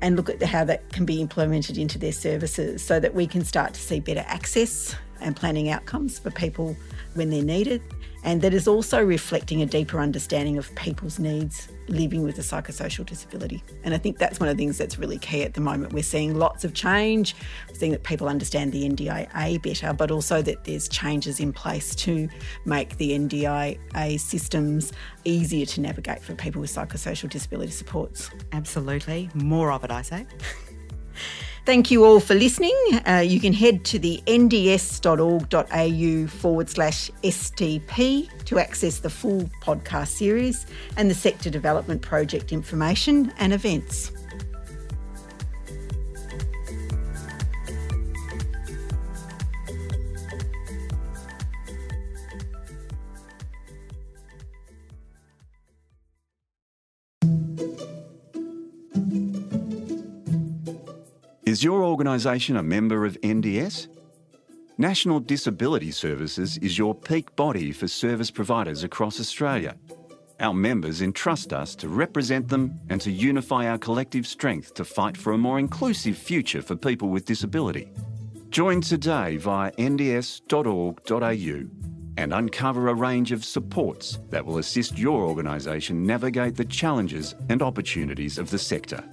and 0.00 0.14
look 0.14 0.30
at 0.30 0.40
how 0.44 0.64
that 0.66 0.92
can 0.92 1.04
be 1.04 1.20
implemented 1.20 1.76
into 1.76 1.98
their 1.98 2.12
services 2.12 2.84
so 2.84 3.00
that 3.00 3.14
we 3.14 3.26
can 3.26 3.44
start 3.44 3.74
to 3.74 3.80
see 3.80 3.98
better 3.98 4.24
access 4.28 4.94
and 5.20 5.36
planning 5.36 5.70
outcomes 5.70 6.18
for 6.18 6.30
people 6.30 6.76
when 7.14 7.30
they're 7.30 7.42
needed. 7.42 7.82
And 8.24 8.40
that 8.40 8.54
is 8.54 8.66
also 8.66 9.04
reflecting 9.04 9.60
a 9.60 9.66
deeper 9.66 10.00
understanding 10.00 10.56
of 10.56 10.74
people's 10.76 11.18
needs 11.18 11.68
living 11.88 12.22
with 12.22 12.38
a 12.38 12.40
psychosocial 12.40 13.04
disability. 13.04 13.62
And 13.84 13.92
I 13.92 13.98
think 13.98 14.16
that's 14.16 14.40
one 14.40 14.48
of 14.48 14.56
the 14.56 14.62
things 14.62 14.78
that's 14.78 14.98
really 14.98 15.18
key 15.18 15.42
at 15.42 15.52
the 15.52 15.60
moment. 15.60 15.92
We're 15.92 16.02
seeing 16.02 16.34
lots 16.34 16.64
of 16.64 16.72
change, 16.72 17.36
we're 17.68 17.74
seeing 17.74 17.92
that 17.92 18.02
people 18.02 18.26
understand 18.26 18.72
the 18.72 18.88
NDIA 18.88 19.60
better, 19.62 19.92
but 19.92 20.10
also 20.10 20.40
that 20.40 20.64
there's 20.64 20.88
changes 20.88 21.38
in 21.38 21.52
place 21.52 21.94
to 21.96 22.26
make 22.64 22.96
the 22.96 23.10
NDIA 23.10 24.18
systems 24.18 24.92
easier 25.24 25.66
to 25.66 25.82
navigate 25.82 26.22
for 26.22 26.34
people 26.34 26.62
with 26.62 26.74
psychosocial 26.74 27.28
disability 27.28 27.72
supports. 27.72 28.30
Absolutely. 28.52 29.28
More 29.34 29.70
of 29.70 29.84
it, 29.84 29.90
I 29.90 30.00
say. 30.00 30.26
Thank 31.64 31.90
you 31.90 32.04
all 32.04 32.20
for 32.20 32.34
listening. 32.34 32.76
Uh, 33.06 33.24
you 33.26 33.40
can 33.40 33.54
head 33.54 33.86
to 33.86 33.98
the 33.98 34.22
nds.org.au 34.26 36.26
forward 36.26 36.68
slash 36.68 37.10
SDP 37.22 38.44
to 38.44 38.58
access 38.58 38.98
the 38.98 39.08
full 39.08 39.44
podcast 39.62 40.08
series 40.08 40.66
and 40.98 41.10
the 41.10 41.14
sector 41.14 41.48
development 41.48 42.02
project 42.02 42.52
information 42.52 43.32
and 43.38 43.54
events. 43.54 44.12
Is 61.46 61.62
your 61.62 61.84
organisation 61.84 62.56
a 62.56 62.62
member 62.62 63.04
of 63.04 63.20
NDS? 63.20 63.88
National 64.78 65.20
Disability 65.20 65.90
Services 65.90 66.56
is 66.58 66.78
your 66.78 66.94
peak 66.94 67.36
body 67.36 67.70
for 67.70 67.86
service 67.86 68.30
providers 68.30 68.82
across 68.82 69.20
Australia. 69.20 69.76
Our 70.40 70.54
members 70.54 71.02
entrust 71.02 71.52
us 71.52 71.74
to 71.76 71.88
represent 71.90 72.48
them 72.48 72.80
and 72.88 72.98
to 73.02 73.10
unify 73.10 73.68
our 73.68 73.76
collective 73.76 74.26
strength 74.26 74.72
to 74.72 74.86
fight 74.86 75.18
for 75.18 75.34
a 75.34 75.38
more 75.38 75.58
inclusive 75.58 76.16
future 76.16 76.62
for 76.62 76.76
people 76.76 77.10
with 77.10 77.26
disability. 77.26 77.92
Join 78.48 78.80
today 78.80 79.36
via 79.36 79.70
nds.org.au 79.72 81.04
and 82.16 82.32
uncover 82.32 82.88
a 82.88 82.94
range 82.94 83.32
of 83.32 83.44
supports 83.44 84.18
that 84.30 84.46
will 84.46 84.58
assist 84.58 84.96
your 84.98 85.20
organisation 85.22 86.06
navigate 86.06 86.56
the 86.56 86.64
challenges 86.64 87.34
and 87.50 87.60
opportunities 87.60 88.38
of 88.38 88.48
the 88.50 88.58
sector. 88.58 89.04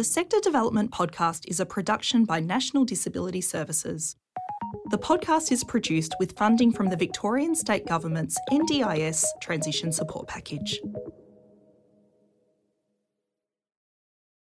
The 0.00 0.04
Sector 0.04 0.40
Development 0.40 0.90
Podcast 0.90 1.42
is 1.46 1.60
a 1.60 1.66
production 1.66 2.24
by 2.24 2.40
National 2.40 2.86
Disability 2.86 3.42
Services. 3.42 4.16
The 4.90 4.96
podcast 4.96 5.52
is 5.52 5.62
produced 5.62 6.14
with 6.18 6.38
funding 6.38 6.72
from 6.72 6.88
the 6.88 6.96
Victorian 6.96 7.54
State 7.54 7.86
Government's 7.86 8.38
NDIS 8.50 9.26
Transition 9.42 9.92
Support 9.92 10.26
Package. 10.26 10.80